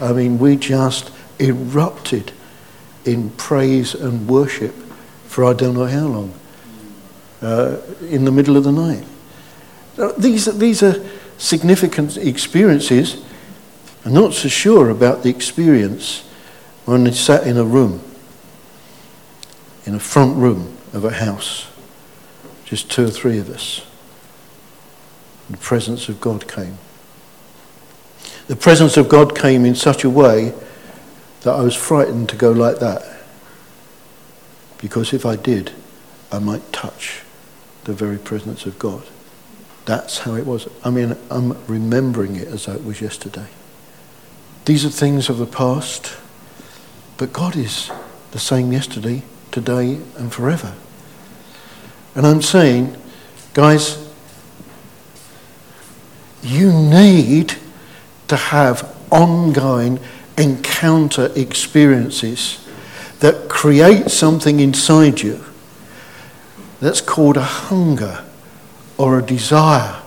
I 0.00 0.12
mean, 0.12 0.38
we 0.38 0.56
just 0.56 1.10
erupted 1.38 2.32
in 3.06 3.30
praise 3.30 3.94
and 3.94 4.28
worship 4.28 4.74
for 5.26 5.44
I 5.44 5.54
don't 5.54 5.74
know 5.74 5.86
how 5.86 6.06
long 6.06 6.34
uh, 7.40 7.78
in 8.02 8.24
the 8.24 8.32
middle 8.32 8.56
of 8.56 8.64
the 8.64 8.72
night. 8.72 9.04
These, 10.18 10.58
these 10.58 10.82
are 10.82 11.02
significant 11.38 12.16
experiences. 12.16 13.24
I'm 14.04 14.14
not 14.14 14.32
so 14.32 14.48
sure 14.48 14.90
about 14.90 15.22
the 15.22 15.28
experience 15.28 16.22
when 16.84 17.04
they 17.04 17.12
sat 17.12 17.46
in 17.46 17.56
a 17.56 17.64
room, 17.64 18.00
in 19.84 19.94
a 19.94 20.00
front 20.00 20.36
room 20.36 20.76
of 20.92 21.04
a 21.04 21.12
house, 21.12 21.66
just 22.64 22.90
two 22.90 23.04
or 23.06 23.10
three 23.10 23.38
of 23.38 23.50
us. 23.50 23.84
The 25.50 25.56
presence 25.56 26.08
of 26.08 26.20
God 26.20 26.48
came. 26.48 26.78
The 28.46 28.56
presence 28.56 28.96
of 28.96 29.08
God 29.08 29.36
came 29.36 29.64
in 29.64 29.74
such 29.74 30.04
a 30.04 30.10
way 30.10 30.54
that 31.42 31.52
I 31.52 31.62
was 31.62 31.74
frightened 31.74 32.28
to 32.30 32.36
go 32.36 32.50
like 32.50 32.78
that. 32.78 33.20
Because 34.78 35.12
if 35.12 35.26
I 35.26 35.36
did, 35.36 35.72
I 36.30 36.38
might 36.38 36.72
touch 36.72 37.22
the 37.84 37.92
very 37.92 38.18
presence 38.18 38.64
of 38.66 38.78
God. 38.78 39.02
That's 39.84 40.20
how 40.20 40.34
it 40.34 40.46
was. 40.46 40.68
I 40.84 40.90
mean, 40.90 41.16
I'm 41.30 41.56
remembering 41.66 42.36
it 42.36 42.48
as 42.48 42.66
though 42.66 42.74
it 42.74 42.84
was 42.84 43.00
yesterday. 43.00 43.46
These 44.68 44.84
are 44.84 44.90
things 44.90 45.30
of 45.30 45.38
the 45.38 45.46
past, 45.46 46.14
but 47.16 47.32
God 47.32 47.56
is 47.56 47.90
the 48.32 48.38
same 48.38 48.70
yesterday, 48.70 49.22
today, 49.50 49.98
and 50.18 50.30
forever. 50.30 50.74
And 52.14 52.26
I'm 52.26 52.42
saying, 52.42 52.94
guys, 53.54 53.96
you 56.42 56.70
need 56.70 57.54
to 58.26 58.36
have 58.36 58.94
ongoing 59.10 60.00
encounter 60.36 61.32
experiences 61.34 62.68
that 63.20 63.48
create 63.48 64.10
something 64.10 64.60
inside 64.60 65.22
you 65.22 65.46
that's 66.78 67.00
called 67.00 67.38
a 67.38 67.42
hunger 67.42 68.22
or 68.98 69.18
a 69.18 69.22
desire 69.22 70.02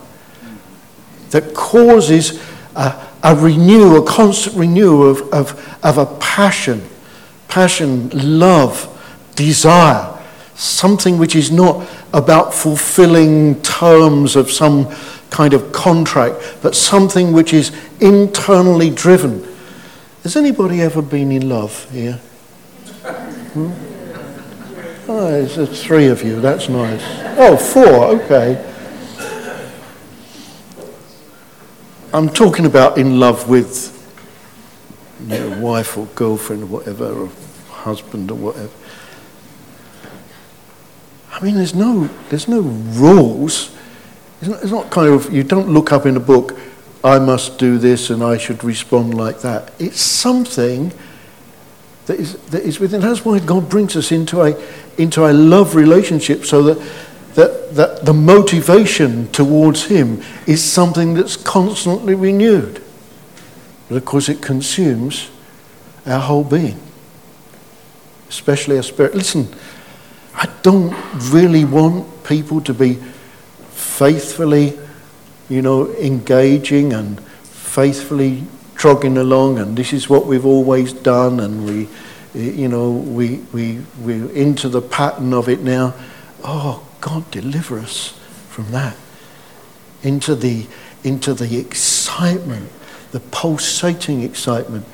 that 1.32 1.56
causes 1.56 2.39
a, 2.76 3.08
a 3.23 3.36
renew, 3.36 3.95
a 3.97 4.05
constant 4.05 4.55
renewal 4.55 5.10
of, 5.10 5.21
of, 5.34 5.79
of 5.84 5.97
a 5.97 6.05
passion, 6.19 6.84
passion, 7.47 8.10
love, 8.39 8.88
desire, 9.36 10.19
something 10.55 11.17
which 11.17 11.36
is 11.36 11.51
not 11.51 11.88
about 12.13 12.53
fulfilling 12.53 13.62
terms 13.62 14.36
of 14.36 14.51
some 14.51 14.93
kind 15.29 15.53
of 15.53 15.71
contract, 15.71 16.57
but 16.62 16.75
something 16.75 17.31
which 17.31 17.53
is 17.53 17.71
internally 17.99 18.89
driven. 18.89 19.47
Has 20.23 20.36
anybody 20.36 20.81
ever 20.81 21.01
been 21.01 21.31
in 21.31 21.49
love 21.49 21.89
here? 21.91 22.13
Hmm? 23.53 23.71
Oh, 25.07 25.29
there's 25.29 25.84
three 25.84 26.07
of 26.07 26.23
you. 26.23 26.39
That's 26.39 26.69
nice. 26.69 27.01
Oh, 27.38 27.57
four. 27.57 28.05
Okay. 28.21 28.70
I'm 32.13 32.28
talking 32.28 32.65
about 32.65 32.97
in 32.97 33.21
love 33.21 33.47
with 33.47 33.97
you 35.21 35.28
know, 35.28 35.60
wife 35.62 35.97
or 35.97 36.08
girlfriend 36.08 36.63
or 36.63 36.65
whatever, 36.65 37.06
or 37.06 37.30
husband 37.69 38.30
or 38.30 38.36
whatever. 38.36 38.71
I 41.32 41.41
mean, 41.41 41.56
there's 41.56 41.74
no, 41.74 42.10
there's 42.30 42.50
no 42.50 42.60
rules. 42.60 43.74
It's 44.41 44.50
not, 44.50 44.62
it's 44.62 44.71
not 44.71 44.89
kind 44.89 45.13
of, 45.13 45.32
you 45.32 45.43
don't 45.43 45.69
look 45.69 45.93
up 45.93 46.06
in 46.06 46.17
a 46.17 46.19
book, 46.19 46.60
I 47.02 47.17
must 47.17 47.58
do 47.58 47.78
this 47.78 48.10
and 48.10 48.21
I 48.21 48.38
should 48.38 48.63
respond 48.63 49.13
like 49.13 49.39
that. 49.41 49.74
It's 49.80 50.02
something 50.02 50.91
that 52.08 52.19
is, 52.19 52.34
that 52.47 52.63
is 52.63 52.80
within. 52.80 53.00
That's 53.00 53.24
why 53.24 53.39
God 53.39 53.69
brings 53.69 53.95
us 53.95 54.12
into 54.12 54.41
a, 54.41 54.62
into 54.97 55.26
a 55.26 55.32
love 55.32 55.76
relationship 55.76 56.45
so 56.45 56.62
that, 56.63 56.91
that, 57.35 57.75
that 57.75 58.05
the 58.05 58.13
motivation 58.13 59.31
towards 59.31 59.85
Him 59.85 60.21
is 60.47 60.63
something 60.63 61.13
that's 61.13 61.37
constantly 61.37 62.15
renewed. 62.15 62.81
Course, 64.05 64.29
it 64.29 64.41
consumes 64.41 65.29
our 66.05 66.19
whole 66.19 66.45
being, 66.45 66.79
especially 68.29 68.77
our 68.77 68.83
spirit. 68.83 69.15
Listen, 69.15 69.53
I 70.33 70.49
don't 70.61 70.95
really 71.31 71.65
want 71.65 72.23
people 72.23 72.61
to 72.61 72.73
be 72.73 72.97
faithfully, 73.71 74.79
you 75.49 75.61
know, 75.61 75.93
engaging 75.95 76.93
and 76.93 77.19
faithfully 77.21 78.43
trogging 78.75 79.17
along, 79.17 79.59
and 79.59 79.77
this 79.77 79.93
is 79.93 80.09
what 80.09 80.25
we've 80.25 80.45
always 80.45 80.93
done, 80.93 81.39
and 81.39 81.65
we, 81.65 81.87
you 82.33 82.67
know, 82.67 82.91
we, 82.91 83.37
we, 83.51 83.79
we're 83.99 84.31
into 84.31 84.69
the 84.69 84.81
pattern 84.81 85.33
of 85.33 85.49
it 85.49 85.61
now. 85.61 85.93
Oh, 86.43 86.85
God, 87.01 87.29
deliver 87.31 87.79
us 87.79 88.17
from 88.49 88.71
that. 88.71 88.95
Into 90.03 90.35
the, 90.35 90.67
into 91.03 91.33
the 91.33 91.57
excitement, 91.57 92.71
the 93.11 93.19
pulsating 93.19 94.21
excitement 94.21 94.85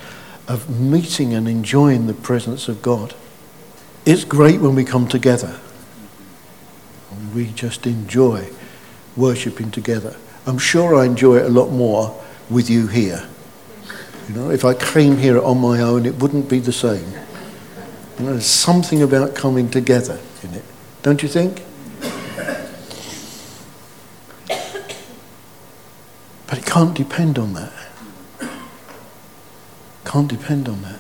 of 0.48 0.70
meeting 0.70 1.34
and 1.34 1.48
enjoying 1.48 2.08
the 2.08 2.14
presence 2.14 2.68
of 2.68 2.82
God. 2.82 3.14
It's 4.06 4.24
great 4.24 4.62
when 4.62 4.74
we 4.74 4.86
come 4.86 5.08
together. 5.08 5.60
We 7.36 7.48
just 7.48 7.86
enjoy 7.86 8.50
worshipping 9.18 9.72
together. 9.72 10.16
I'm 10.46 10.58
sure 10.58 10.96
I 10.96 11.06
enjoy 11.06 11.38
it 11.38 11.46
a 11.46 11.50
lot 11.50 11.72
more 11.72 12.24
with 12.50 12.70
you 12.70 12.88
here. 12.88 13.28
You 14.30 14.36
know, 14.36 14.50
if 14.50 14.64
I 14.64 14.74
came 14.74 15.18
here 15.18 15.42
on 15.42 15.60
my 15.60 15.82
own, 15.82 16.06
it 16.06 16.16
wouldn't 16.16 16.50
be 16.50 16.60
the 16.60 16.72
same. 16.72 17.12
You 18.18 18.26
know, 18.26 18.32
there's 18.32 18.46
something 18.46 19.02
about 19.02 19.36
coming 19.36 19.70
together 19.70 20.20
in 20.44 20.54
it, 20.54 20.64
don't 21.04 21.22
you 21.22 21.30
think? 21.30 21.64
But 26.48 26.60
it 26.60 26.66
can't 26.78 26.96
depend 26.96 27.40
on 27.40 27.54
that. 27.56 27.74
Can't 30.06 30.28
depend 30.28 30.70
on 30.70 30.84
that. 30.84 31.00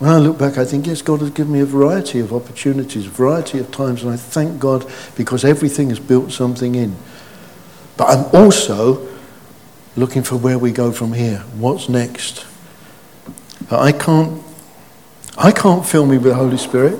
When 0.00 0.10
I 0.10 0.18
look 0.18 0.38
back, 0.38 0.58
I 0.58 0.64
think, 0.64 0.88
yes, 0.88 1.02
God 1.02 1.20
has 1.20 1.30
given 1.30 1.52
me 1.52 1.60
a 1.60 1.66
variety 1.66 2.18
of 2.18 2.32
opportunities, 2.32 3.06
a 3.06 3.08
variety 3.08 3.60
of 3.60 3.70
times, 3.70 4.02
and 4.02 4.10
I 4.12 4.16
thank 4.16 4.58
God 4.58 4.90
because 5.14 5.44
everything 5.44 5.90
has 5.90 6.00
built 6.00 6.32
something 6.32 6.74
in. 6.74 6.96
But 7.96 8.06
I'm 8.06 8.24
also 8.34 9.08
looking 9.94 10.24
for 10.24 10.34
where 10.34 10.58
we 10.58 10.72
go 10.72 10.90
from 10.90 11.12
here. 11.12 11.44
What's 11.54 11.88
next? 11.88 12.44
But 13.70 13.78
I 13.78 13.92
can't, 13.92 14.42
I 15.36 15.52
can't 15.52 15.86
fill 15.86 16.06
me 16.06 16.18
with 16.18 16.32
the 16.32 16.34
Holy 16.34 16.58
Spirit. 16.58 16.98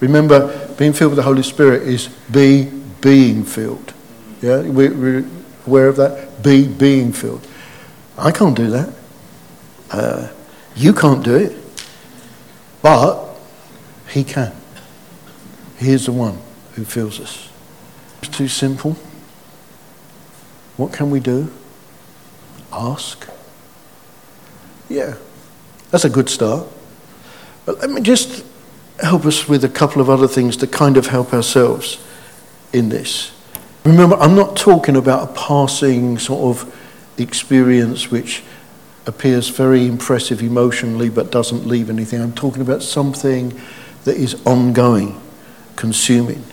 Remember, 0.00 0.68
being 0.76 0.92
filled 0.92 1.12
with 1.12 1.16
the 1.16 1.22
Holy 1.22 1.42
Spirit 1.42 1.84
is 1.84 2.08
be 2.30 2.64
being 3.00 3.44
filled. 3.44 3.94
Yeah, 4.42 4.60
we, 4.60 4.90
we're 4.90 5.24
aware 5.66 5.88
of 5.88 5.96
that? 5.96 6.29
Be 6.42 6.66
being 6.66 7.12
filled. 7.12 7.46
I 8.16 8.30
can't 8.30 8.56
do 8.56 8.70
that. 8.70 8.94
Uh, 9.90 10.28
you 10.76 10.92
can't 10.92 11.24
do 11.24 11.36
it. 11.36 11.56
But 12.82 13.36
He 14.08 14.24
can. 14.24 14.52
He 15.78 15.92
is 15.92 16.06
the 16.06 16.12
one 16.12 16.38
who 16.74 16.84
fills 16.84 17.20
us. 17.20 17.48
It's 18.22 18.36
too 18.36 18.48
simple. 18.48 18.96
What 20.76 20.92
can 20.92 21.10
we 21.10 21.20
do? 21.20 21.50
ask. 22.72 23.28
Yeah, 24.88 25.16
that's 25.90 26.04
a 26.04 26.10
good 26.10 26.28
start. 26.28 26.66
But 27.64 27.78
let 27.78 27.90
me 27.90 28.00
just 28.00 28.44
help 29.00 29.24
us 29.24 29.48
with 29.48 29.64
a 29.64 29.68
couple 29.68 30.02
of 30.02 30.10
other 30.10 30.28
things 30.28 30.56
to 30.58 30.66
kind 30.66 30.96
of 30.96 31.06
help 31.06 31.32
ourselves 31.32 31.98
in 32.72 32.88
this. 32.88 33.32
Remember, 33.84 34.16
I'm 34.16 34.34
not 34.34 34.56
talking 34.56 34.96
about 34.96 35.30
a 35.30 35.32
passing 35.32 36.18
sort 36.18 36.56
of 36.56 36.76
experience 37.18 38.10
which 38.10 38.42
appears 39.06 39.48
very 39.48 39.86
impressive 39.86 40.42
emotionally 40.42 41.08
but 41.08 41.30
doesn't 41.30 41.66
leave 41.66 41.88
anything. 41.88 42.20
I'm 42.20 42.34
talking 42.34 42.62
about 42.62 42.82
something 42.82 43.58
that 44.04 44.16
is 44.16 44.40
ongoing, 44.46 45.20
consuming. 45.76 46.44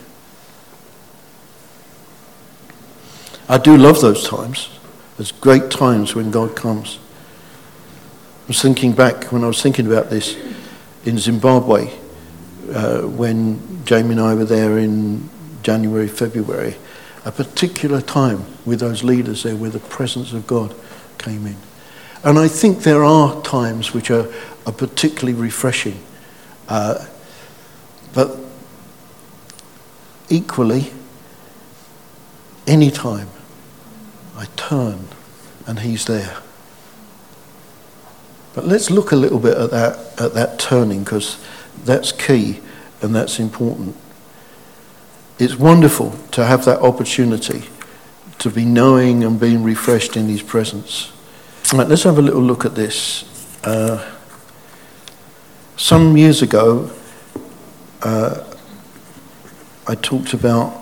I 3.48 3.58
do 3.58 3.76
love 3.76 4.00
those 4.00 4.26
times. 4.26 4.68
There's 5.16 5.32
great 5.32 5.70
times 5.70 6.14
when 6.14 6.30
God 6.30 6.54
comes. 6.54 6.98
I 8.44 8.48
was 8.48 8.62
thinking 8.62 8.92
back 8.92 9.24
when 9.32 9.44
I 9.44 9.46
was 9.46 9.62
thinking 9.62 9.86
about 9.86 10.10
this 10.10 10.36
in 11.04 11.18
Zimbabwe 11.18 11.90
uh, 12.72 13.02
when 13.02 13.84
Jamie 13.84 14.12
and 14.12 14.20
I 14.20 14.34
were 14.34 14.44
there 14.44 14.78
in 14.78 15.28
January, 15.62 16.08
February, 16.08 16.76
a 17.24 17.32
particular 17.32 18.00
time 18.00 18.44
with 18.64 18.80
those 18.80 19.02
leaders 19.02 19.42
there 19.42 19.56
where 19.56 19.70
the 19.70 19.78
presence 19.78 20.32
of 20.32 20.46
God 20.46 20.74
came 21.18 21.46
in. 21.46 21.56
And 22.24 22.38
I 22.38 22.48
think 22.48 22.80
there 22.80 23.04
are 23.04 23.40
times 23.42 23.92
which 23.92 24.10
are, 24.10 24.32
are 24.66 24.72
particularly 24.72 25.34
refreshing. 25.34 26.02
Uh, 26.68 27.06
but 28.12 28.38
equally, 30.28 30.92
any 32.66 32.90
time 32.90 33.28
I 34.36 34.46
turn 34.56 35.08
and 35.66 35.80
He's 35.80 36.06
there. 36.06 36.38
But 38.54 38.66
let's 38.66 38.90
look 38.90 39.12
a 39.12 39.16
little 39.16 39.38
bit 39.38 39.56
at 39.56 39.70
that, 39.70 40.20
at 40.20 40.34
that 40.34 40.58
turning 40.58 41.04
because 41.04 41.42
that's 41.84 42.10
key 42.12 42.60
and 43.00 43.14
that's 43.14 43.38
important. 43.38 43.96
It's 45.38 45.56
wonderful 45.56 46.18
to 46.32 46.44
have 46.44 46.64
that 46.64 46.80
opportunity 46.80 47.62
to 48.38 48.50
be 48.50 48.64
knowing 48.64 49.22
and 49.22 49.38
being 49.38 49.62
refreshed 49.62 50.16
in 50.16 50.26
His 50.26 50.42
presence. 50.42 51.12
Let's 51.72 52.02
have 52.02 52.18
a 52.18 52.22
little 52.22 52.42
look 52.42 52.64
at 52.64 52.74
this. 52.74 53.24
Uh, 53.62 54.04
some 55.76 56.16
years 56.16 56.42
ago, 56.42 56.90
uh, 58.02 58.44
I 59.86 59.94
talked 59.94 60.34
about 60.34 60.76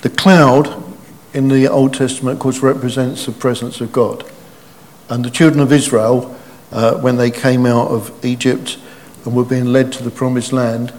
the 0.00 0.08
cloud 0.08 0.82
in 1.34 1.48
the 1.48 1.68
Old 1.68 1.92
Testament, 1.92 2.36
of 2.36 2.40
course, 2.40 2.60
represents 2.60 3.26
the 3.26 3.32
presence 3.32 3.82
of 3.82 3.92
God. 3.92 4.24
And 5.10 5.22
the 5.22 5.30
children 5.30 5.60
of 5.60 5.72
Israel, 5.72 6.34
uh, 6.72 6.94
when 7.00 7.18
they 7.18 7.30
came 7.30 7.66
out 7.66 7.88
of 7.88 8.24
Egypt 8.24 8.78
and 9.26 9.36
were 9.36 9.44
being 9.44 9.66
led 9.66 9.92
to 9.92 10.02
the 10.02 10.10
promised 10.10 10.54
land, 10.54 10.90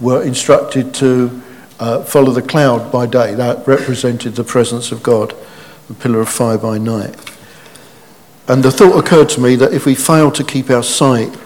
were 0.00 0.22
instructed 0.22 0.94
to 0.94 1.42
uh, 1.78 2.02
follow 2.04 2.32
the 2.32 2.42
cloud 2.42 2.90
by 2.90 3.06
day. 3.06 3.34
That 3.34 3.66
represented 3.66 4.34
the 4.34 4.44
presence 4.44 4.92
of 4.92 5.02
God, 5.02 5.34
the 5.88 5.94
pillar 5.94 6.20
of 6.20 6.28
fire 6.28 6.58
by 6.58 6.78
night. 6.78 7.14
And 8.48 8.62
the 8.62 8.70
thought 8.70 8.96
occurred 8.96 9.28
to 9.30 9.40
me 9.40 9.56
that 9.56 9.72
if 9.72 9.86
we 9.86 9.94
fail 9.94 10.30
to 10.32 10.44
keep 10.44 10.70
our 10.70 10.82
sight 10.82 11.36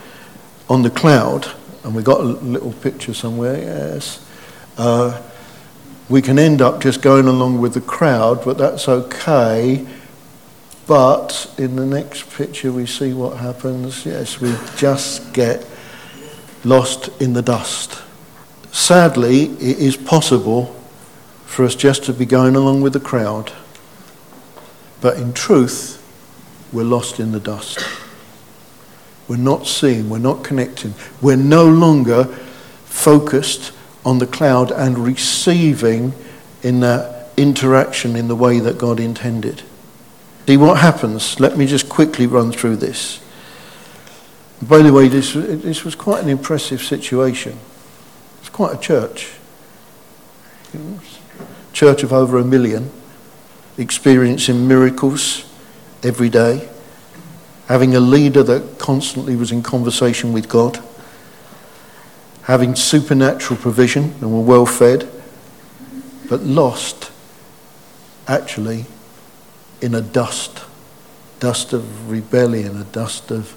on 0.69 0.83
the 0.83 0.91
cloud, 0.91 1.51
and 1.83 1.95
we 1.95 2.03
got 2.03 2.21
a 2.21 2.25
little 2.25 2.73
picture 2.75 3.15
somewhere, 3.15 3.59
yes, 3.59 4.25
uh, 4.77 5.21
we 6.09 6.21
can 6.21 6.39
end 6.39 6.61
up 6.61 6.83
just 6.83 7.03
going 7.03 7.27
along 7.27 7.61
with 7.61 7.75
the 7.75 7.81
crowd, 7.81 8.45
but 8.45 8.59
that's 8.59 8.89
okay. 8.89 9.87
But 10.87 11.55
in 11.57 11.77
the 11.77 11.87
next 11.87 12.37
picture, 12.37 12.73
we 12.73 12.85
see 12.85 13.13
what 13.13 13.37
happens. 13.37 14.05
Yes, 14.05 14.41
we 14.41 14.55
just 14.77 15.33
get 15.33 15.65
lost 16.65 17.09
in 17.23 17.33
the 17.33 17.43
dust. 17.43 18.03
Sadly, 18.73 19.45
it 19.45 19.79
is 19.79 19.97
possible 19.97 20.77
for 21.47 21.65
us 21.65 21.75
just 21.75 22.05
to 22.05 22.13
be 22.13 22.25
going 22.25 22.55
along 22.55 22.81
with 22.83 22.93
the 22.93 23.01
crowd, 23.01 23.53
but 25.01 25.17
in 25.17 25.33
truth, 25.33 25.97
we're 26.73 26.85
lost 26.85 27.19
in 27.19 27.33
the 27.33 27.41
dust. 27.41 27.81
We're 29.27 29.37
not 29.37 29.67
seeing, 29.67 30.09
we're 30.09 30.19
not 30.19 30.45
connecting, 30.45 30.95
we're 31.21 31.37
no 31.37 31.65
longer 31.65 32.25
focused 32.85 33.73
on 34.05 34.19
the 34.19 34.27
cloud 34.27 34.71
and 34.71 34.99
receiving 34.99 36.13
in 36.63 36.81
that 36.81 37.31
interaction 37.37 38.17
in 38.17 38.29
the 38.29 38.37
way 38.37 38.61
that 38.61 38.79
God 38.79 39.01
intended. 39.01 39.63
See 40.47 40.57
what 40.57 40.79
happens? 40.79 41.39
Let 41.39 41.57
me 41.57 41.67
just 41.67 41.89
quickly 41.89 42.27
run 42.27 42.51
through 42.53 42.77
this. 42.77 43.21
By 44.63 44.79
the 44.79 44.93
way, 44.93 45.09
this, 45.09 45.33
this 45.33 45.85
was 45.85 45.95
quite 45.95 46.23
an 46.23 46.29
impressive 46.29 46.83
situation. 46.83 47.59
Quite 48.61 48.75
a 48.75 48.79
church. 48.79 49.31
Church 51.73 52.03
of 52.03 52.13
over 52.13 52.37
a 52.37 52.45
million, 52.45 52.91
experiencing 53.79 54.69
miracles 54.69 55.51
every 56.03 56.29
day, 56.29 56.69
having 57.69 57.97
a 57.97 58.01
leader 58.01 58.43
that 58.43 58.79
constantly 58.79 59.35
was 59.35 59.51
in 59.51 59.63
conversation 59.63 60.35
with 60.35 60.51
God, 60.51 60.79
having 62.43 62.77
supernatural 62.77 63.59
provision 63.59 64.15
and 64.21 64.31
were 64.31 64.43
well 64.43 64.67
fed, 64.67 65.09
but 66.29 66.43
lost 66.43 67.11
actually 68.29 68.85
in 69.81 69.95
a 69.95 70.03
dust, 70.03 70.65
dust 71.39 71.73
of 71.73 72.11
rebellion, 72.11 72.79
a 72.79 72.85
dust 72.85 73.31
of 73.31 73.57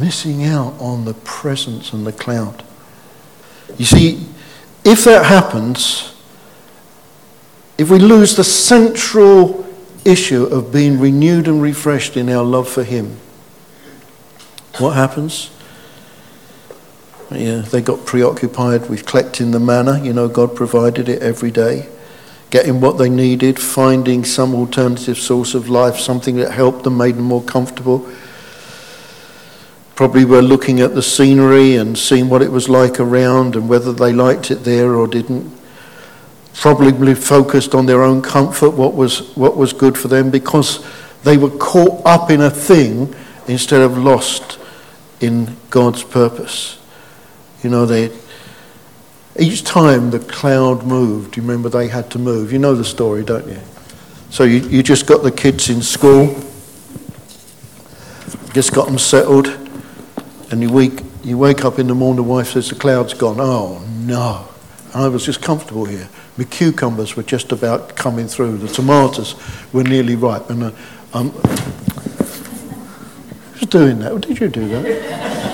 missing 0.00 0.44
out 0.44 0.72
on 0.80 1.04
the 1.04 1.12
presence 1.12 1.92
and 1.92 2.06
the 2.06 2.12
cloud. 2.12 2.64
You 3.78 3.84
see, 3.84 4.26
if 4.84 5.04
that 5.04 5.26
happens, 5.26 6.14
if 7.78 7.90
we 7.90 7.98
lose 7.98 8.36
the 8.36 8.44
central 8.44 9.66
issue 10.04 10.44
of 10.44 10.72
being 10.72 10.98
renewed 11.00 11.48
and 11.48 11.60
refreshed 11.60 12.16
in 12.16 12.30
our 12.30 12.44
love 12.44 12.68
for 12.68 12.84
Him, 12.84 13.16
what 14.78 14.94
happens? 14.94 15.50
Yeah, 17.30 17.60
they 17.60 17.80
got 17.80 18.06
preoccupied 18.06 18.88
with 18.88 19.04
collecting 19.04 19.50
the 19.50 19.58
manna. 19.58 20.02
You 20.02 20.12
know, 20.12 20.28
God 20.28 20.54
provided 20.54 21.08
it 21.08 21.22
every 21.22 21.50
day. 21.50 21.88
Getting 22.50 22.80
what 22.80 22.98
they 22.98 23.08
needed, 23.08 23.58
finding 23.58 24.24
some 24.24 24.54
alternative 24.54 25.18
source 25.18 25.54
of 25.54 25.68
life, 25.68 25.96
something 25.96 26.36
that 26.36 26.52
helped 26.52 26.84
them, 26.84 26.96
made 26.96 27.16
them 27.16 27.24
more 27.24 27.42
comfortable. 27.42 28.08
Probably 29.96 30.24
were 30.24 30.42
looking 30.42 30.80
at 30.80 30.94
the 30.94 31.02
scenery 31.02 31.76
and 31.76 31.96
seeing 31.96 32.28
what 32.28 32.42
it 32.42 32.52
was 32.52 32.68
like 32.68 33.00
around 33.00 33.56
and 33.56 33.68
whether 33.68 33.92
they 33.92 34.12
liked 34.12 34.50
it 34.50 34.56
there 34.56 34.94
or 34.94 35.08
didn't. 35.08 35.52
Probably 36.54 37.14
focused 37.14 37.74
on 37.74 37.86
their 37.86 38.02
own 38.02 38.22
comfort, 38.22 38.70
what 38.70 38.94
was, 38.94 39.34
what 39.36 39.56
was 39.56 39.72
good 39.72 39.96
for 39.96 40.08
them, 40.08 40.30
because 40.30 40.86
they 41.22 41.36
were 41.36 41.50
caught 41.50 42.02
up 42.04 42.30
in 42.30 42.42
a 42.42 42.50
thing 42.50 43.14
instead 43.48 43.80
of 43.80 43.96
lost 43.98 44.58
in 45.20 45.56
God's 45.70 46.02
purpose. 46.02 46.78
You 47.62 47.70
know, 47.70 47.86
they, 47.86 48.10
each 49.38 49.64
time 49.64 50.10
the 50.10 50.18
cloud 50.18 50.84
moved, 50.84 51.36
you 51.36 51.42
remember 51.42 51.68
they 51.68 51.88
had 51.88 52.10
to 52.10 52.18
move. 52.18 52.52
You 52.52 52.58
know 52.58 52.74
the 52.74 52.84
story, 52.84 53.24
don't 53.24 53.46
you? 53.48 53.60
So 54.30 54.44
you, 54.44 54.58
you 54.68 54.82
just 54.82 55.06
got 55.06 55.22
the 55.22 55.32
kids 55.32 55.70
in 55.70 55.80
school, 55.80 56.34
just 58.52 58.74
got 58.74 58.86
them 58.86 58.98
settled, 58.98 59.65
and 60.50 60.62
you 60.62 60.72
wake, 60.72 61.02
you 61.24 61.36
wake 61.36 61.64
up 61.64 61.78
in 61.78 61.86
the 61.88 61.94
morning, 61.94 62.16
the 62.16 62.22
wife 62.22 62.50
says, 62.50 62.68
The 62.68 62.76
cloud's 62.76 63.14
gone. 63.14 63.36
Oh, 63.40 63.78
no. 64.00 64.48
And 64.92 65.02
I 65.02 65.08
was 65.08 65.24
just 65.24 65.42
comfortable 65.42 65.84
here. 65.84 66.08
My 66.36 66.44
cucumbers 66.44 67.16
were 67.16 67.22
just 67.22 67.52
about 67.52 67.96
coming 67.96 68.28
through. 68.28 68.58
The 68.58 68.68
tomatoes 68.68 69.34
were 69.72 69.82
nearly 69.82 70.16
ripe. 70.16 70.48
And 70.50 70.62
uh, 70.62 70.70
um, 71.12 71.30
who's 73.54 73.68
doing 73.68 73.98
that? 74.00 74.20
Did 74.20 74.40
you 74.40 74.48
do 74.48 74.68
that? 74.68 75.46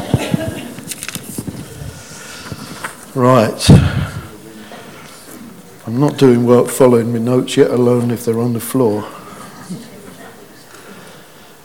Right. 3.14 3.70
I'm 5.86 6.00
not 6.00 6.16
doing 6.16 6.46
work 6.46 6.68
following 6.68 7.12
my 7.12 7.18
notes 7.18 7.56
yet 7.56 7.70
alone 7.70 8.10
if 8.10 8.24
they're 8.24 8.38
on 8.38 8.52
the 8.52 8.60
floor. 8.60 9.06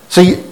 See, 0.09 0.43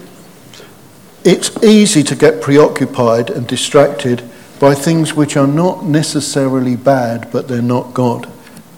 it's 1.26 1.62
easy 1.64 2.04
to 2.04 2.14
get 2.14 2.40
preoccupied 2.40 3.30
and 3.30 3.48
distracted 3.48 4.22
by 4.60 4.74
things 4.74 5.12
which 5.12 5.36
are 5.36 5.46
not 5.46 5.84
necessarily 5.84 6.76
bad, 6.76 7.30
but 7.32 7.48
they're 7.48 7.60
not 7.60 7.92
God. 7.92 8.30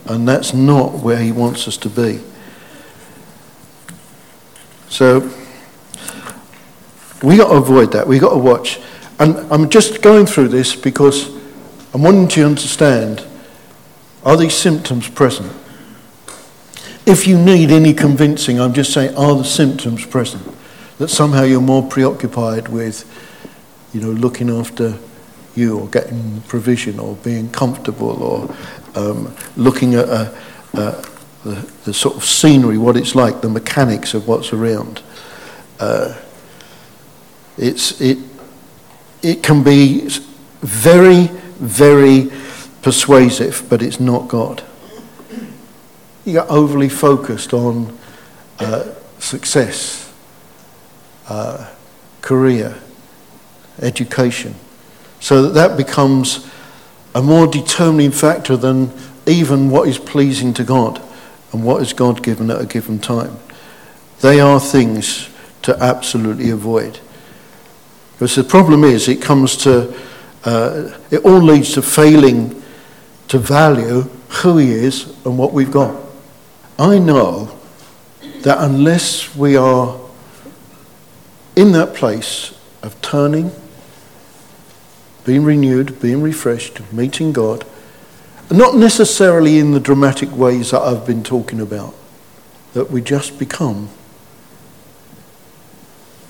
And 0.06 0.26
that's 0.26 0.54
not 0.54 0.94
where 0.94 1.18
He 1.18 1.30
wants 1.30 1.68
us 1.68 1.76
to 1.76 1.90
be. 1.90 2.20
So, 4.88 5.30
we 7.22 7.36
got 7.36 7.50
to 7.50 7.56
avoid 7.56 7.92
that. 7.92 8.06
We 8.06 8.18
got 8.18 8.30
to 8.30 8.38
watch. 8.38 8.80
And 9.18 9.36
I'm 9.52 9.68
just 9.68 10.00
going 10.00 10.24
through 10.24 10.48
this 10.48 10.74
because 10.74 11.28
I'm 11.92 12.02
wanting 12.02 12.28
to 12.28 12.44
understand 12.44 13.26
are 14.24 14.36
these 14.36 14.54
symptoms 14.54 15.08
present? 15.08 15.52
If 17.04 17.26
you 17.26 17.38
need 17.38 17.70
any 17.70 17.94
convincing, 17.94 18.60
I'm 18.60 18.72
just 18.72 18.92
saying, 18.92 19.16
are 19.16 19.36
the 19.36 19.44
symptoms 19.44 20.04
present? 20.06 20.57
That 20.98 21.08
somehow 21.08 21.42
you're 21.42 21.60
more 21.60 21.82
preoccupied 21.82 22.68
with, 22.68 23.04
you 23.92 24.00
know, 24.00 24.10
looking 24.10 24.50
after 24.50 24.98
you 25.54 25.78
or 25.78 25.88
getting 25.88 26.40
provision 26.42 26.98
or 26.98 27.16
being 27.16 27.50
comfortable 27.50 28.22
or 28.22 28.54
um, 28.94 29.34
looking 29.56 29.94
at 29.94 30.08
a, 30.08 30.36
a, 30.74 31.04
the, 31.44 31.72
the, 31.84 31.94
sort 31.94 32.16
of 32.16 32.24
scenery, 32.24 32.78
what 32.78 32.96
it's 32.96 33.14
like, 33.14 33.40
the 33.40 33.48
mechanics 33.48 34.14
of 34.14 34.28
what's 34.28 34.52
around. 34.52 35.02
Uh, 35.80 36.16
it's, 37.56 38.00
it, 38.00 38.18
it 39.22 39.42
can 39.42 39.62
be 39.62 40.08
very 40.60 41.30
very 41.58 42.30
persuasive, 42.82 43.66
but 43.68 43.82
it's 43.82 44.00
not 44.00 44.28
God. 44.28 44.62
You 46.24 46.34
get 46.34 46.48
overly 46.48 46.88
focused 46.88 47.52
on 47.52 47.98
uh, 48.58 48.94
success, 49.18 50.07
uh, 51.28 51.72
career, 52.22 52.76
education, 53.80 54.54
so 55.20 55.42
that 55.42 55.54
that 55.54 55.76
becomes 55.76 56.48
a 57.14 57.22
more 57.22 57.46
determining 57.46 58.10
factor 58.10 58.56
than 58.56 58.92
even 59.26 59.70
what 59.70 59.88
is 59.88 59.98
pleasing 59.98 60.54
to 60.54 60.64
God 60.64 61.02
and 61.52 61.64
what 61.64 61.82
is 61.82 61.92
God 61.92 62.22
given 62.22 62.50
at 62.50 62.60
a 62.60 62.66
given 62.66 62.98
time. 62.98 63.36
They 64.20 64.40
are 64.40 64.60
things 64.60 65.28
to 65.62 65.76
absolutely 65.82 66.50
avoid. 66.50 67.00
Because 68.12 68.34
the 68.34 68.44
problem 68.44 68.84
is, 68.84 69.08
it 69.08 69.22
comes 69.22 69.56
to 69.58 69.94
uh, 70.44 70.96
it 71.10 71.24
all 71.24 71.40
leads 71.40 71.72
to 71.72 71.82
failing 71.82 72.62
to 73.28 73.38
value 73.38 74.02
who 74.28 74.58
He 74.58 74.70
is 74.70 75.14
and 75.24 75.36
what 75.36 75.52
we've 75.52 75.70
got. 75.70 75.94
I 76.78 76.98
know 76.98 77.56
that 78.42 78.58
unless 78.60 79.34
we 79.36 79.56
are 79.56 79.98
in 81.58 81.72
that 81.72 81.92
place 81.92 82.54
of 82.84 83.02
turning, 83.02 83.50
being 85.24 85.42
renewed, 85.42 86.00
being 86.00 86.22
refreshed, 86.22 86.80
meeting 86.92 87.32
God, 87.32 87.66
not 88.48 88.76
necessarily 88.76 89.58
in 89.58 89.72
the 89.72 89.80
dramatic 89.80 90.30
ways 90.30 90.70
that 90.70 90.80
I've 90.82 91.04
been 91.04 91.24
talking 91.24 91.60
about, 91.60 91.96
that 92.74 92.92
we 92.92 93.02
just 93.02 93.40
become 93.40 93.88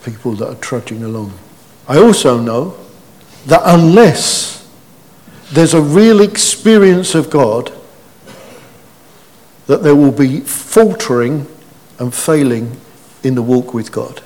people 0.03 0.33
that 0.33 0.49
are 0.49 0.55
trudging 0.55 1.03
along. 1.03 1.39
I 1.87 1.99
also 1.99 2.41
know 2.41 2.79
that 3.45 3.61
unless 3.66 4.66
there's 5.53 5.74
a 5.74 5.83
real 5.83 6.22
experience 6.22 7.14
of 7.14 7.29
God, 7.29 7.70
that 9.66 9.83
there 9.83 9.95
will 9.95 10.11
be 10.11 10.41
faltering 10.41 11.47
and 11.99 12.14
failing 12.14 12.81
in 13.22 13.35
the 13.35 13.43
walk 13.43 13.74
with 13.74 13.93
God. 13.93 14.22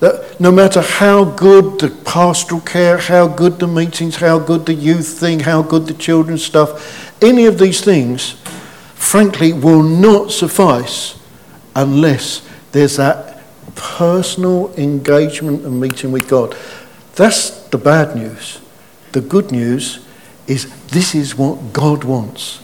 That 0.00 0.40
no 0.40 0.50
matter 0.50 0.80
how 0.80 1.24
good 1.24 1.78
the 1.78 1.90
pastoral 1.90 2.62
care, 2.62 2.98
how 2.98 3.28
good 3.28 3.58
the 3.58 3.66
meetings, 3.66 4.16
how 4.16 4.38
good 4.38 4.66
the 4.66 4.74
youth 4.74 5.18
thing, 5.18 5.40
how 5.40 5.62
good 5.62 5.86
the 5.86 5.94
children's 5.94 6.44
stuff, 6.44 7.22
any 7.22 7.46
of 7.46 7.58
these 7.58 7.82
things, 7.82 8.32
frankly, 8.94 9.52
will 9.52 9.82
not 9.82 10.32
suffice 10.32 11.18
unless 11.76 12.46
there's 12.72 12.96
that 12.96 13.42
personal 13.74 14.74
engagement 14.76 15.64
and 15.64 15.80
meeting 15.80 16.12
with 16.12 16.28
God. 16.28 16.56
That's 17.14 17.50
the 17.68 17.78
bad 17.78 18.16
news. 18.16 18.60
The 19.12 19.20
good 19.20 19.52
news 19.52 20.04
is 20.46 20.70
this 20.88 21.14
is 21.14 21.36
what 21.36 21.72
God 21.72 22.04
wants. 22.04 22.60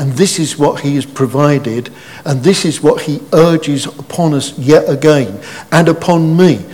And 0.00 0.12
this 0.14 0.38
is 0.38 0.58
what 0.58 0.80
he 0.80 0.94
has 0.94 1.04
provided, 1.04 1.90
and 2.24 2.42
this 2.42 2.64
is 2.64 2.82
what 2.82 3.02
he 3.02 3.20
urges 3.34 3.84
upon 3.84 4.32
us 4.32 4.58
yet 4.58 4.88
again, 4.88 5.42
and 5.70 5.88
upon 5.88 6.38
me 6.38 6.64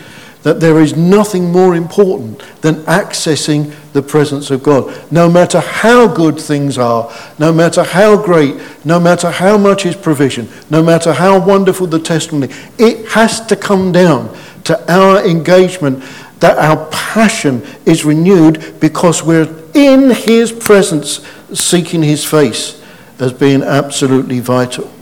that 0.45 0.61
there 0.61 0.81
is 0.81 0.97
nothing 0.97 1.51
more 1.51 1.75
important 1.75 2.41
than 2.61 2.77
accessing 2.85 3.75
the 3.95 4.01
presence 4.01 4.53
of 4.53 4.63
God. 4.63 4.97
No 5.11 5.29
matter 5.29 5.59
how 5.59 6.07
good 6.07 6.39
things 6.39 6.79
are, 6.79 7.13
no 7.37 7.53
matter 7.53 7.83
how 7.83 8.17
great, 8.17 8.61
no 8.85 9.01
matter 9.01 9.29
how 9.29 9.59
much 9.59 9.87
is 9.87 9.97
provision, 9.97 10.49
no 10.71 10.81
matter 10.81 11.13
how 11.13 11.45
wonderful 11.45 11.89
the 11.89 11.99
testimony, 11.99 12.55
it 12.79 13.09
has 13.09 13.45
to 13.47 13.57
come 13.57 13.91
down 13.91 14.33
to 14.63 14.93
our 14.93 15.27
engagement 15.27 16.05
that 16.39 16.59
our 16.59 16.87
passion 16.93 17.67
is 17.87 18.05
renewed 18.05 18.79
because 18.79 19.25
we're 19.25 19.53
in 19.75 20.11
His 20.11 20.53
presence 20.53 21.27
seeking 21.53 22.05
His 22.05 22.25
face 22.25 22.86
as 23.19 23.33
being 23.33 23.63
absolutely 23.63 24.41
vital. 24.41 24.93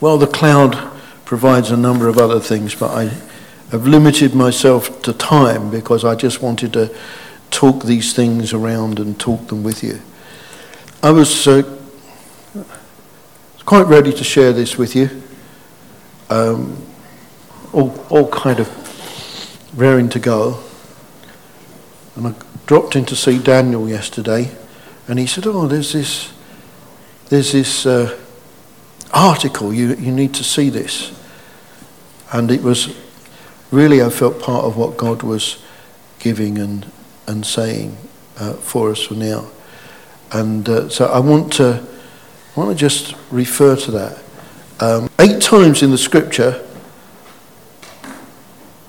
Well, 0.00 0.18
the 0.18 0.26
cloud 0.26 0.92
provides 1.24 1.70
a 1.70 1.76
number 1.76 2.08
of 2.08 2.18
other 2.18 2.40
things, 2.40 2.74
but 2.74 2.90
I 2.90 3.10
have 3.70 3.86
limited 3.86 4.34
myself 4.34 5.02
to 5.02 5.12
time 5.12 5.70
because 5.70 6.04
I 6.04 6.14
just 6.14 6.42
wanted 6.42 6.72
to 6.74 6.94
talk 7.50 7.84
these 7.84 8.12
things 8.12 8.52
around 8.52 8.98
and 8.98 9.18
talk 9.18 9.48
them 9.48 9.62
with 9.62 9.82
you. 9.82 10.00
I 11.02 11.10
was 11.10 11.46
uh, 11.46 11.62
quite 13.64 13.86
ready 13.86 14.12
to 14.12 14.24
share 14.24 14.52
this 14.52 14.76
with 14.76 14.94
you. 14.94 15.22
Um, 16.30 16.84
all, 17.72 17.98
all 18.08 18.28
kind 18.30 18.60
of 18.60 19.78
raring 19.78 20.08
to 20.10 20.18
go. 20.18 20.60
And 22.16 22.28
I 22.28 22.34
dropped 22.66 22.96
in 22.96 23.04
to 23.06 23.16
see 23.16 23.38
Daniel 23.38 23.88
yesterday, 23.88 24.50
and 25.08 25.18
he 25.18 25.26
said, 25.26 25.46
"Oh, 25.46 25.66
there's 25.66 25.92
this, 25.92 26.32
there's 27.34 27.52
this 27.52 27.84
uh, 27.84 28.16
article. 29.12 29.74
You 29.74 29.94
you 29.96 30.12
need 30.12 30.32
to 30.34 30.44
see 30.44 30.70
this." 30.70 31.12
And 32.32 32.50
it 32.50 32.62
was 32.62 32.96
really, 33.70 34.02
I 34.02 34.10
felt 34.10 34.40
part 34.40 34.64
of 34.64 34.76
what 34.76 34.96
God 34.96 35.22
was 35.22 35.62
giving 36.18 36.58
and, 36.58 36.90
and 37.26 37.46
saying 37.46 37.96
uh, 38.38 38.54
for 38.54 38.90
us 38.90 39.02
for 39.02 39.14
now. 39.14 39.46
And 40.32 40.68
uh, 40.68 40.88
so 40.88 41.06
I 41.06 41.20
want 41.20 41.52
to, 41.54 41.84
I 42.56 42.60
want 42.60 42.70
to 42.70 42.76
just 42.76 43.14
refer 43.30 43.76
to 43.76 43.90
that. 43.92 44.18
Um, 44.80 45.08
eight 45.20 45.40
times 45.40 45.82
in 45.82 45.90
the 45.90 45.98
scripture, 45.98 46.66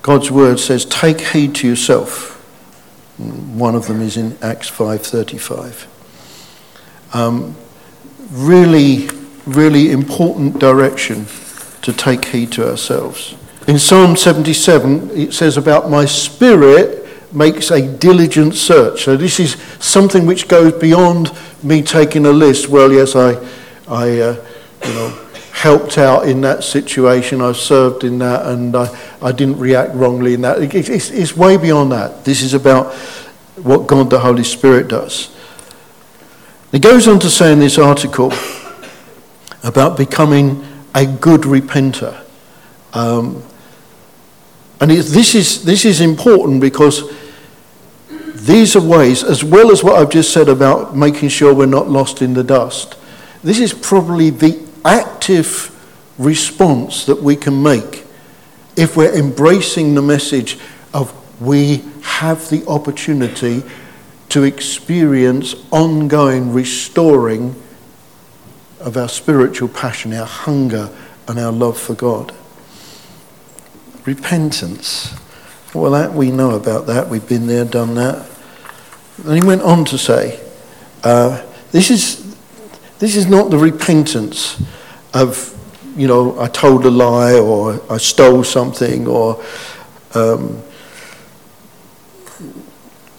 God's 0.02 0.32
word 0.32 0.60
says, 0.60 0.86
"Take 0.86 1.22
heed 1.22 1.56
to 1.56 1.68
yourself." 1.68 2.32
One 3.18 3.76
of 3.76 3.88
them 3.88 4.02
is 4.02 4.18
in 4.18 4.38
Acts 4.41 4.70
five 4.70 5.02
thirty-five. 5.02 5.88
Um, 7.14 7.56
really, 8.32 9.09
really 9.45 9.91
important 9.91 10.59
direction 10.59 11.26
to 11.82 11.93
take 11.93 12.26
heed 12.26 12.51
to 12.53 12.69
ourselves. 12.69 13.36
In 13.67 13.80
Psalm 13.80 14.15
77, 14.15 15.11
it 15.11 15.34
says 15.34 15.57
about 15.57 15.89
my 15.89 16.05
spirit 16.05 17.05
makes 17.34 17.71
a 17.71 17.82
diligent 17.82 18.55
search. 18.55 19.03
So 19.03 19.17
this 19.17 19.39
is 19.39 19.53
something 19.80 20.26
which 20.26 20.47
goes 20.47 20.73
beyond 20.73 21.32
me 21.63 21.82
taking 21.82 22.26
a 22.26 22.32
list. 22.32 22.69
Well, 22.69 22.91
yes, 22.91 23.15
I, 23.15 23.34
I, 23.88 24.19
uh, 24.19 24.45
you 24.86 24.93
know, 24.93 25.26
helped 25.51 25.97
out 25.97 26.28
in 26.28 26.41
that 26.41 26.63
situation. 26.63 27.41
I 27.41 27.51
served 27.53 28.03
in 28.03 28.19
that, 28.19 28.45
and 28.45 28.76
I, 28.76 28.95
I 29.21 29.32
didn't 29.32 29.57
react 29.57 29.93
wrongly 29.95 30.34
in 30.34 30.41
that. 30.41 30.61
It, 30.61 30.89
it's, 30.89 31.09
it's 31.09 31.36
way 31.36 31.57
beyond 31.57 31.91
that. 31.91 32.23
This 32.23 32.41
is 32.41 32.53
about 32.53 32.93
what 33.63 33.88
God 33.88 34.09
the 34.09 34.19
Holy 34.19 34.43
Spirit 34.43 34.88
does. 34.88 35.34
It 36.76 36.82
goes 36.82 37.07
on 37.07 37.19
to 37.19 37.30
say 37.30 37.53
in 37.53 37.59
this 37.59 37.78
article 37.78 38.34
about 39.63 39.95
becoming 39.95 40.61
a 40.93 41.05
good 41.05 41.43
repenter. 41.43 42.21
Um, 42.91 43.41
and 44.82 44.91
this 44.91 45.36
is, 45.36 45.63
this 45.63 45.86
is 45.86 46.01
important 46.01 46.59
because 46.59 47.09
these 48.34 48.76
are 48.76 48.82
ways, 48.82 49.23
as 49.23 49.41
well 49.41 49.71
as 49.71 49.86
what 49.86 49.95
I've 49.95 50.09
just 50.09 50.34
said 50.34 50.49
about 50.49 50.97
making 50.97 51.30
sure 51.30 51.53
we're 51.53 51.65
not 51.65 51.88
lost 51.88 52.21
in 52.21 52.34
the 52.34 52.43
dust, 52.43 52.97
this 53.41 53.61
is 53.61 53.73
probably 53.73 54.30
the 54.30 54.61
active 54.84 55.71
response 56.17 57.05
that 57.05 57.23
we 57.23 57.38
can 57.38 57.63
make 57.63 58.03
if 58.76 58.97
we're 58.97 59.17
embracing 59.17 59.95
the 59.95 60.01
message 60.01 60.59
of 60.93 61.13
we 61.41 61.86
have 62.01 62.49
the 62.49 62.67
opportunity 62.67 63.63
to 64.30 64.43
experience 64.43 65.55
ongoing 65.71 66.51
restoring 66.53 67.55
of 68.80 68.97
our 68.97 69.09
spiritual 69.09 69.69
passion, 69.69 70.13
our 70.13 70.26
hunger, 70.26 70.89
and 71.28 71.39
our 71.39 71.51
love 71.51 71.80
for 71.80 71.93
God 71.93 72.34
repentance. 74.05 75.15
Well, 75.73 75.91
that 75.91 76.13
we 76.13 76.32
know 76.32 76.51
about 76.51 76.88
that. 76.88 77.09
We've 77.09 77.28
been 77.28 77.47
there, 77.47 77.65
done 77.65 77.95
that. 77.95 78.30
And 79.26 79.36
he 79.36 79.41
went 79.41 79.61
on 79.61 79.86
to 79.86 79.97
say, 79.97 80.39
uh, 81.03 81.43
this, 81.71 81.89
is, 81.89 82.36
this 82.99 83.15
is 83.15 83.28
not 83.28 83.49
the 83.49 83.57
repentance 83.57 84.61
of, 85.13 85.51
you 85.97 86.07
know, 86.07 86.39
I 86.39 86.47
told 86.47 86.86
a 86.86 86.91
lie 86.91 87.34
or 87.34 87.82
I 87.89 87.97
stole 87.97 88.43
something 88.43 89.07
or 89.07 89.43
um, 90.13 90.61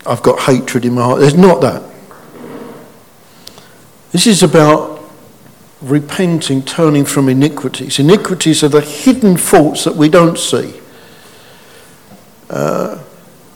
I've 0.07 0.22
got 0.22 0.40
hatred 0.40 0.84
in 0.84 0.94
my 0.94 1.02
heart. 1.02 1.20
There's 1.20 1.36
not 1.36 1.61
that. 1.61 1.82
This 4.12 4.26
is 4.26 4.42
about 4.42 5.02
repenting, 5.82 6.62
turning 6.62 7.04
from 7.04 7.28
iniquities. 7.28 7.98
Iniquities 7.98 8.62
are 8.64 8.68
the 8.68 8.80
hidden 8.80 9.36
faults 9.36 9.84
that 9.84 9.94
we 9.94 10.09
don't 10.09 10.38
see. 10.38 10.80
Uh, 12.48 13.02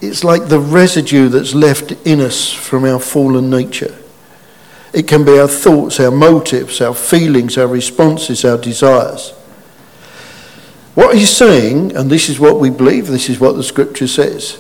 it's 0.01 0.25
like 0.25 0.49
the 0.49 0.59
residue 0.59 1.29
that's 1.29 1.55
left 1.55 1.93
in 2.07 2.21
us 2.21 2.53
from 2.53 2.85
our 2.85 2.99
fallen 2.99 3.51
nature. 3.51 3.97
It 4.93 5.07
can 5.07 5.25
be 5.25 5.39
our 5.39 5.49
thoughts, 5.49 6.01
our 6.01 6.11
motives, 6.11 6.81
our 6.81 6.95
feelings, 6.95 7.57
our 7.57 7.69
responses, 7.69 8.45
our 8.45 8.59
desires. 8.59 9.31
What 10.95 11.17
he's 11.17 11.31
saying, 11.31 11.97
and 11.97 12.11
this 12.11 12.29
is 12.29 12.41
what 12.41 12.59
we 12.59 12.71
believe, 12.71 13.07
this 13.07 13.29
is 13.29 13.39
what 13.39 13.57
the 13.57 13.63
scripture 13.63 14.09
says, 14.09 14.59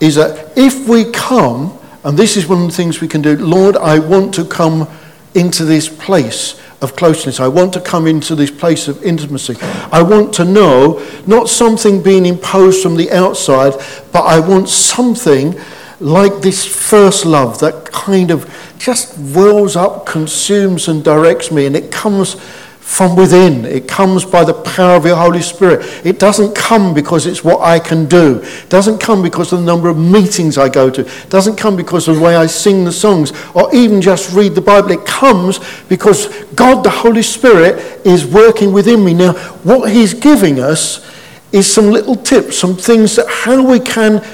is 0.00 0.16
that 0.16 0.56
if 0.56 0.88
we 0.88 1.10
come, 1.10 1.78
and 2.04 2.18
this 2.18 2.36
is 2.36 2.46
one 2.46 2.62
of 2.62 2.66
the 2.66 2.76
things 2.76 3.00
we 3.00 3.08
can 3.08 3.22
do, 3.22 3.36
Lord, 3.36 3.76
I 3.76 3.98
want 3.98 4.34
to 4.34 4.44
come 4.44 4.88
into 5.34 5.64
this 5.64 5.88
place 5.88 6.60
of 6.80 6.94
closeness. 6.96 7.40
I 7.40 7.48
want 7.48 7.72
to 7.72 7.80
come 7.80 8.06
into 8.06 8.34
this 8.34 8.50
place 8.50 8.88
of 8.88 9.02
intimacy. 9.02 9.56
I 9.90 10.02
want 10.02 10.32
to 10.34 10.44
know 10.44 11.04
not 11.26 11.48
something 11.48 12.02
being 12.02 12.26
imposed 12.26 12.82
from 12.82 12.96
the 12.96 13.10
outside, 13.10 13.72
but 14.12 14.22
I 14.22 14.38
want 14.38 14.68
something 14.68 15.58
like 16.00 16.42
this 16.42 16.64
first 16.66 17.24
love 17.24 17.58
that 17.60 17.90
kind 17.90 18.30
of 18.30 18.52
just 18.78 19.18
wells 19.18 19.76
up, 19.76 20.04
consumes, 20.04 20.88
and 20.88 21.02
directs 21.02 21.50
me, 21.50 21.66
and 21.66 21.74
it 21.74 21.90
comes 21.90 22.36
from 22.84 23.16
within. 23.16 23.64
It 23.64 23.88
comes 23.88 24.26
by 24.26 24.44
the 24.44 24.52
power 24.52 24.94
of 24.94 25.06
your 25.06 25.16
Holy 25.16 25.40
Spirit. 25.40 26.06
It 26.06 26.18
doesn't 26.18 26.54
come 26.54 26.92
because 26.92 27.26
it's 27.26 27.42
what 27.42 27.60
I 27.62 27.80
can 27.80 28.06
do. 28.06 28.40
It 28.44 28.68
doesn't 28.68 28.98
come 28.98 29.22
because 29.22 29.52
of 29.52 29.60
the 29.60 29.64
number 29.64 29.88
of 29.88 29.96
meetings 29.96 30.58
I 30.58 30.68
go 30.68 30.90
to. 30.90 31.00
It 31.00 31.30
doesn't 31.30 31.56
come 31.56 31.76
because 31.76 32.08
of 32.08 32.16
the 32.16 32.22
way 32.22 32.36
I 32.36 32.46
sing 32.46 32.84
the 32.84 32.92
songs 32.92 33.32
or 33.54 33.74
even 33.74 34.02
just 34.02 34.34
read 34.34 34.54
the 34.54 34.60
Bible. 34.60 34.90
It 34.90 35.06
comes 35.06 35.58
because 35.88 36.28
God, 36.54 36.84
the 36.84 36.90
Holy 36.90 37.22
Spirit, 37.22 38.06
is 38.06 38.26
working 38.26 38.70
within 38.70 39.02
me. 39.02 39.14
Now, 39.14 39.32
what 39.64 39.90
He's 39.90 40.12
giving 40.12 40.60
us 40.60 41.10
is 41.52 41.72
some 41.72 41.86
little 41.86 42.16
tips, 42.16 42.58
some 42.58 42.76
things 42.76 43.16
that 43.16 43.26
how 43.28 43.66
we 43.66 43.80
can, 43.80 44.24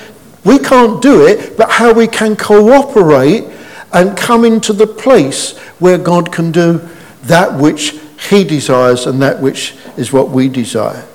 we 0.44 0.58
can't 0.58 1.00
do 1.00 1.24
it, 1.24 1.56
but 1.56 1.70
how 1.70 1.94
we 1.94 2.08
can 2.08 2.34
cooperate 2.34 3.44
and 3.92 4.18
come 4.18 4.44
into 4.44 4.72
the 4.72 4.88
place 4.88 5.56
where 5.78 5.98
God 5.98 6.32
can 6.32 6.50
do 6.50 6.86
that 7.22 7.58
which 7.58 8.00
he 8.28 8.44
desires 8.44 9.06
and 9.06 9.20
that 9.22 9.40
which 9.40 9.74
is 9.96 10.12
what 10.12 10.28
we 10.28 10.48
desire. 10.48 11.06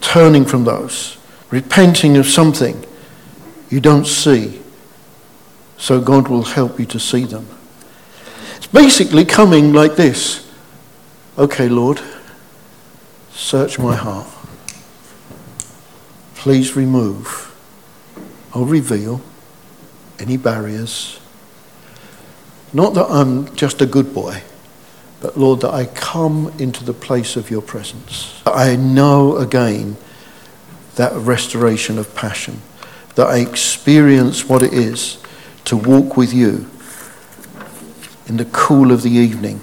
Turning 0.00 0.44
from 0.44 0.64
those, 0.64 1.16
repenting 1.50 2.16
of 2.16 2.26
something 2.26 2.84
you 3.68 3.80
don't 3.80 4.06
see, 4.06 4.60
so 5.78 6.00
God 6.00 6.28
will 6.28 6.42
help 6.42 6.80
you 6.80 6.86
to 6.86 6.98
see 6.98 7.24
them. 7.24 7.46
It's 8.56 8.66
basically 8.66 9.24
coming 9.24 9.72
like 9.72 9.96
this 9.96 10.48
Okay, 11.38 11.68
Lord, 11.68 12.00
search 13.30 13.78
my 13.78 13.94
heart. 13.94 14.26
Please 16.34 16.76
remove 16.76 17.54
or 18.54 18.66
reveal 18.66 19.22
any 20.18 20.36
barriers. 20.36 21.20
Not 22.72 22.94
that 22.94 23.06
I'm 23.08 23.54
just 23.54 23.80
a 23.80 23.86
good 23.86 24.12
boy 24.12 24.42
but 25.20 25.36
Lord, 25.36 25.60
that 25.60 25.72
I 25.72 25.84
come 25.86 26.52
into 26.58 26.84
the 26.84 26.94
place 26.94 27.36
of 27.36 27.50
your 27.50 27.62
presence. 27.62 28.42
I 28.46 28.76
know 28.76 29.36
again 29.36 29.96
that 30.96 31.12
restoration 31.14 31.98
of 31.98 32.14
passion, 32.14 32.62
that 33.16 33.26
I 33.26 33.38
experience 33.38 34.48
what 34.48 34.62
it 34.62 34.72
is 34.72 35.18
to 35.66 35.76
walk 35.76 36.16
with 36.16 36.32
you 36.32 36.68
in 38.26 38.38
the 38.38 38.46
cool 38.46 38.92
of 38.92 39.02
the 39.02 39.10
evening, 39.10 39.60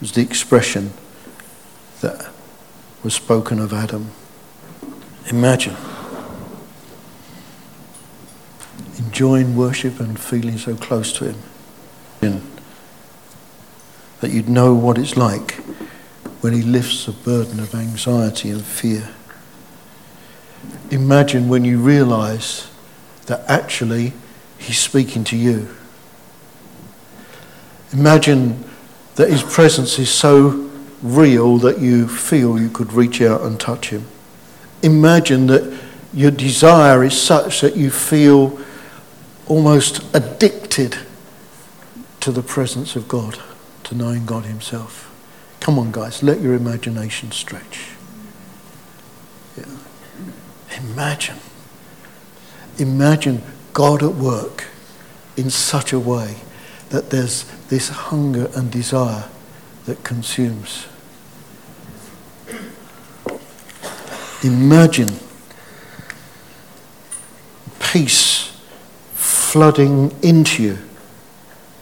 was 0.00 0.12
the 0.12 0.22
expression 0.22 0.92
that 2.00 2.30
was 3.02 3.14
spoken 3.14 3.58
of 3.58 3.72
Adam. 3.72 4.10
Imagine 5.28 5.76
enjoying 8.98 9.56
worship 9.56 10.00
and 10.00 10.18
feeling 10.18 10.58
so 10.58 10.74
close 10.74 11.12
to 11.12 11.24
him 11.24 11.36
that 14.20 14.30
you'd 14.30 14.48
know 14.48 14.74
what 14.74 14.98
it's 14.98 15.16
like 15.16 15.52
when 16.42 16.52
He 16.52 16.62
lifts 16.62 17.06
the 17.06 17.12
burden 17.12 17.60
of 17.60 17.74
anxiety 17.74 18.50
and 18.50 18.64
fear. 18.64 19.10
Imagine 20.90 21.48
when 21.48 21.64
you 21.64 21.78
realize 21.78 22.70
that 23.26 23.42
actually 23.48 24.12
He's 24.58 24.78
speaking 24.78 25.24
to 25.24 25.36
you. 25.36 25.68
Imagine 27.92 28.64
that 29.16 29.30
His 29.30 29.42
presence 29.42 29.98
is 29.98 30.10
so 30.10 30.70
real 31.02 31.56
that 31.58 31.78
you 31.78 32.06
feel 32.06 32.58
you 32.58 32.70
could 32.70 32.92
reach 32.92 33.22
out 33.22 33.40
and 33.40 33.58
touch 33.58 33.90
Him. 33.90 34.04
Imagine 34.82 35.46
that 35.46 35.78
your 36.12 36.30
desire 36.30 37.04
is 37.04 37.20
such 37.20 37.60
that 37.60 37.76
you 37.76 37.90
feel 37.90 38.58
almost 39.46 40.04
addicted 40.14 40.96
to 42.20 42.30
the 42.30 42.42
presence 42.42 42.96
of 42.96 43.08
God 43.08 43.38
to 43.90 43.96
knowing 43.96 44.24
God 44.24 44.44
Himself. 44.44 45.12
Come 45.58 45.76
on, 45.76 45.90
guys, 45.90 46.22
let 46.22 46.40
your 46.40 46.54
imagination 46.54 47.32
stretch. 47.32 47.88
Yeah. 49.58 49.64
Imagine. 50.78 51.38
Imagine 52.78 53.42
God 53.72 54.04
at 54.04 54.14
work 54.14 54.66
in 55.36 55.50
such 55.50 55.92
a 55.92 55.98
way 55.98 56.36
that 56.90 57.10
there's 57.10 57.44
this 57.68 57.88
hunger 57.88 58.48
and 58.54 58.70
desire 58.70 59.28
that 59.86 60.04
consumes. 60.04 60.86
Imagine 64.44 65.10
peace 67.80 68.56
flooding 69.14 70.16
into 70.22 70.62
you, 70.62 70.78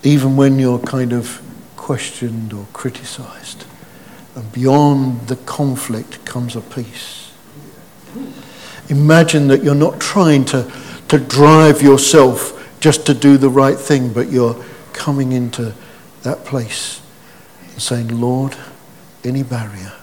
even 0.03 0.37
when 0.37 0.59
you're 0.59 0.79
kind 0.79 1.13
of 1.13 1.43
questioned 1.89 2.53
or 2.53 2.67
criticized. 2.75 3.65
And 4.35 4.53
beyond 4.53 5.27
the 5.27 5.37
conflict 5.37 6.23
comes 6.27 6.55
a 6.55 6.61
peace. 6.61 7.33
Imagine 8.91 9.49
that 9.49 9.65
you're 9.65 9.75
not 9.75 9.99
trying 9.99 10.45
to, 10.53 10.71
to 11.09 11.19
drive 11.19 11.81
yourself 11.81 12.79
just 12.79 13.07
to 13.07 13.15
do 13.15 13.39
the 13.39 13.49
right 13.49 13.79
thing, 13.79 14.13
but 14.13 14.31
you're 14.31 14.63
coming 14.93 15.33
into 15.33 15.73
that 16.25 16.45
place 16.45 17.01
and 17.71 17.81
saying, 17.81 18.21
Lord, 18.21 18.55
any 19.25 19.43
barrier, 19.43 19.95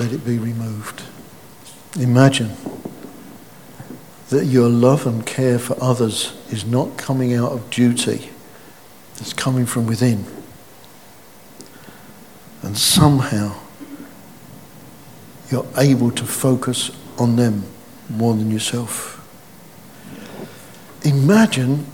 let 0.00 0.12
it 0.12 0.24
be 0.24 0.38
removed. 0.38 1.04
Imagine 2.00 2.50
that 4.30 4.46
your 4.46 4.68
love 4.68 5.06
and 5.06 5.24
care 5.24 5.60
for 5.60 5.80
others 5.80 6.36
is 6.50 6.66
not 6.66 6.96
coming 6.96 7.32
out 7.32 7.52
of 7.52 7.70
duty, 7.70 8.30
it's 9.18 9.32
coming 9.32 9.66
from 9.66 9.86
within 9.86 10.26
and 12.62 12.76
somehow 12.76 13.54
you're 15.50 15.66
able 15.76 16.10
to 16.12 16.24
focus 16.24 16.90
on 17.18 17.36
them 17.36 17.64
more 18.08 18.34
than 18.34 18.50
yourself. 18.50 19.16
Imagine 21.04 21.86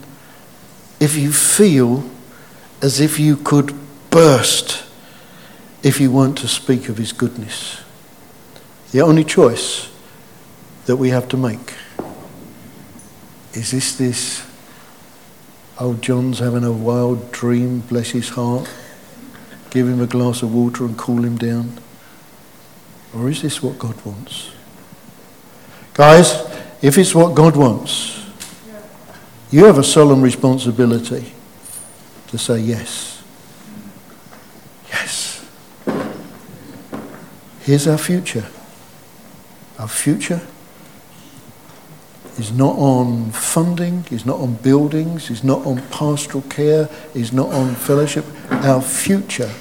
if 1.01 1.17
you 1.17 1.33
feel 1.33 2.09
as 2.83 3.01
if 3.01 3.19
you 3.19 3.37
could 3.37 3.75
burst 4.11 4.85
if 5.83 6.01
you 6.01 6.11
weren't 6.11 6.39
to 6.39 6.49
speak 6.49 6.89
of 6.89 6.97
his 6.97 7.13
goodness. 7.13 7.83
The 8.93 9.03
only 9.03 9.25
choice 9.25 9.91
that 10.87 10.97
we 10.97 11.11
have 11.11 11.29
to 11.29 11.37
make 11.37 11.75
is 13.53 13.71
this 13.71 13.97
this 13.97 14.47
old 15.79 16.03
John's 16.03 16.39
having 16.39 16.65
a 16.65 16.73
wild 16.73 17.31
dream, 17.31 17.81
bless 17.81 18.11
his 18.11 18.31
heart 18.31 18.69
give 19.77 19.89
him 19.89 20.01
a 20.01 20.07
glass 20.07 20.41
of 20.41 20.55
water 20.55 20.87
and 20.87 20.97
cool 20.97 21.23
him 21.23 21.37
down? 21.37 21.71
Or 23.15 23.29
is 23.29 23.43
this 23.43 23.63
what 23.63 23.79
God 23.79 23.95
wants? 24.07 24.51
Guys, 25.93 26.33
if 26.81 26.97
it's 26.97 27.15
what 27.15 27.35
God 27.35 27.57
wants, 27.57 28.25
you 29.51 29.67
have 29.67 29.77
a 29.77 29.85
solemn 29.85 30.23
responsibility 30.23 31.31
to 32.29 32.39
say 32.39 32.59
yes. 32.59 33.23
Yes. 34.89 35.47
Here's 37.61 37.87
our 37.87 37.99
future. 37.99 38.47
Our 39.79 39.89
future 39.89 40.41
is 42.39 42.51
not 42.51 42.79
on 42.79 43.31
funding, 43.31 44.07
is 44.11 44.25
not 44.25 44.41
on 44.41 44.55
buildings, 44.55 45.29
is 45.29 45.45
not 45.45 45.67
on 45.67 45.83
pastoral 45.91 46.45
care, 46.49 46.89
is 47.13 47.31
not 47.31 47.53
on 47.53 47.75
fellowship. 47.75 48.25
Our 48.51 48.81
future 48.81 49.53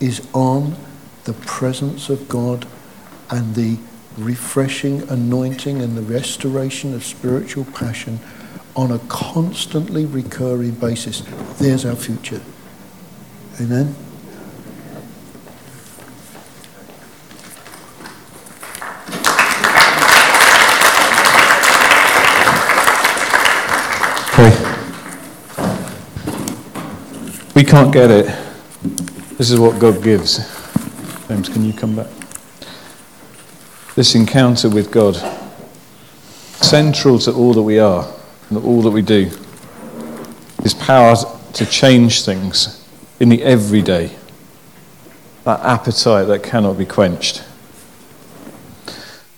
is 0.00 0.26
on 0.32 0.76
the 1.24 1.34
presence 1.34 2.08
of 2.08 2.28
God 2.28 2.66
and 3.30 3.54
the 3.54 3.78
refreshing 4.16 5.08
anointing 5.08 5.80
and 5.80 5.96
the 5.96 6.02
restoration 6.02 6.94
of 6.94 7.04
spiritual 7.04 7.64
passion 7.66 8.18
on 8.74 8.90
a 8.90 8.98
constantly 9.00 10.06
recurring 10.06 10.72
basis. 10.72 11.22
There's 11.58 11.84
our 11.84 11.96
future. 11.96 12.40
Amen. 13.60 13.94
We 27.60 27.64
can't 27.64 27.92
get 27.92 28.10
it. 28.10 28.49
This 29.40 29.50
is 29.50 29.58
what 29.58 29.80
God 29.80 30.02
gives. 30.02 30.36
James, 31.26 31.48
can 31.48 31.64
you 31.64 31.72
come 31.72 31.96
back? 31.96 32.08
This 33.94 34.14
encounter 34.14 34.68
with 34.68 34.92
God, 34.92 35.16
central 36.62 37.18
to 37.20 37.32
all 37.32 37.54
that 37.54 37.62
we 37.62 37.78
are 37.78 38.06
and 38.50 38.58
all 38.58 38.82
that 38.82 38.90
we 38.90 39.00
do, 39.00 39.30
is 40.62 40.74
power 40.74 41.14
to 41.54 41.64
change 41.64 42.22
things 42.22 42.86
in 43.18 43.30
the 43.30 43.42
everyday. 43.42 44.14
That 45.44 45.60
appetite 45.60 46.26
that 46.26 46.42
cannot 46.42 46.76
be 46.76 46.84
quenched. 46.84 47.42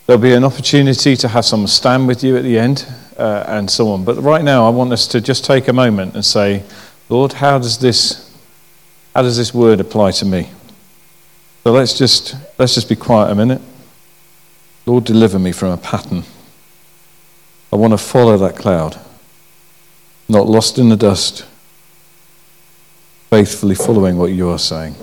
There'll 0.06 0.20
be 0.20 0.32
an 0.32 0.42
opportunity 0.42 1.14
to 1.14 1.28
have 1.28 1.44
someone 1.44 1.68
stand 1.68 2.08
with 2.08 2.24
you 2.24 2.36
at 2.36 2.42
the 2.42 2.58
end 2.58 2.92
uh, 3.16 3.44
and 3.46 3.70
so 3.70 3.88
on. 3.90 4.04
But 4.04 4.16
right 4.16 4.42
now, 4.42 4.66
I 4.66 4.70
want 4.70 4.92
us 4.92 5.06
to 5.06 5.20
just 5.20 5.44
take 5.44 5.68
a 5.68 5.72
moment 5.72 6.16
and 6.16 6.24
say, 6.24 6.64
Lord, 7.08 7.34
how 7.34 7.58
does 7.58 7.78
this 7.78 8.21
how 9.14 9.22
does 9.22 9.36
this 9.36 9.52
word 9.52 9.80
apply 9.80 10.12
to 10.12 10.24
me? 10.24 10.50
So 11.64 11.72
let's 11.72 11.96
just 11.96 12.34
let's 12.58 12.74
just 12.74 12.88
be 12.88 12.96
quiet 12.96 13.30
a 13.30 13.34
minute. 13.34 13.60
Lord, 14.84 15.04
deliver 15.04 15.38
me 15.38 15.52
from 15.52 15.70
a 15.70 15.76
pattern. 15.76 16.24
I 17.72 17.76
want 17.76 17.92
to 17.92 17.98
follow 17.98 18.36
that 18.38 18.56
cloud, 18.56 18.98
not 20.28 20.46
lost 20.46 20.78
in 20.78 20.88
the 20.88 20.96
dust, 20.96 21.46
faithfully 23.30 23.74
following 23.74 24.18
what 24.18 24.32
you 24.32 24.50
are 24.50 24.58
saying. 24.58 24.94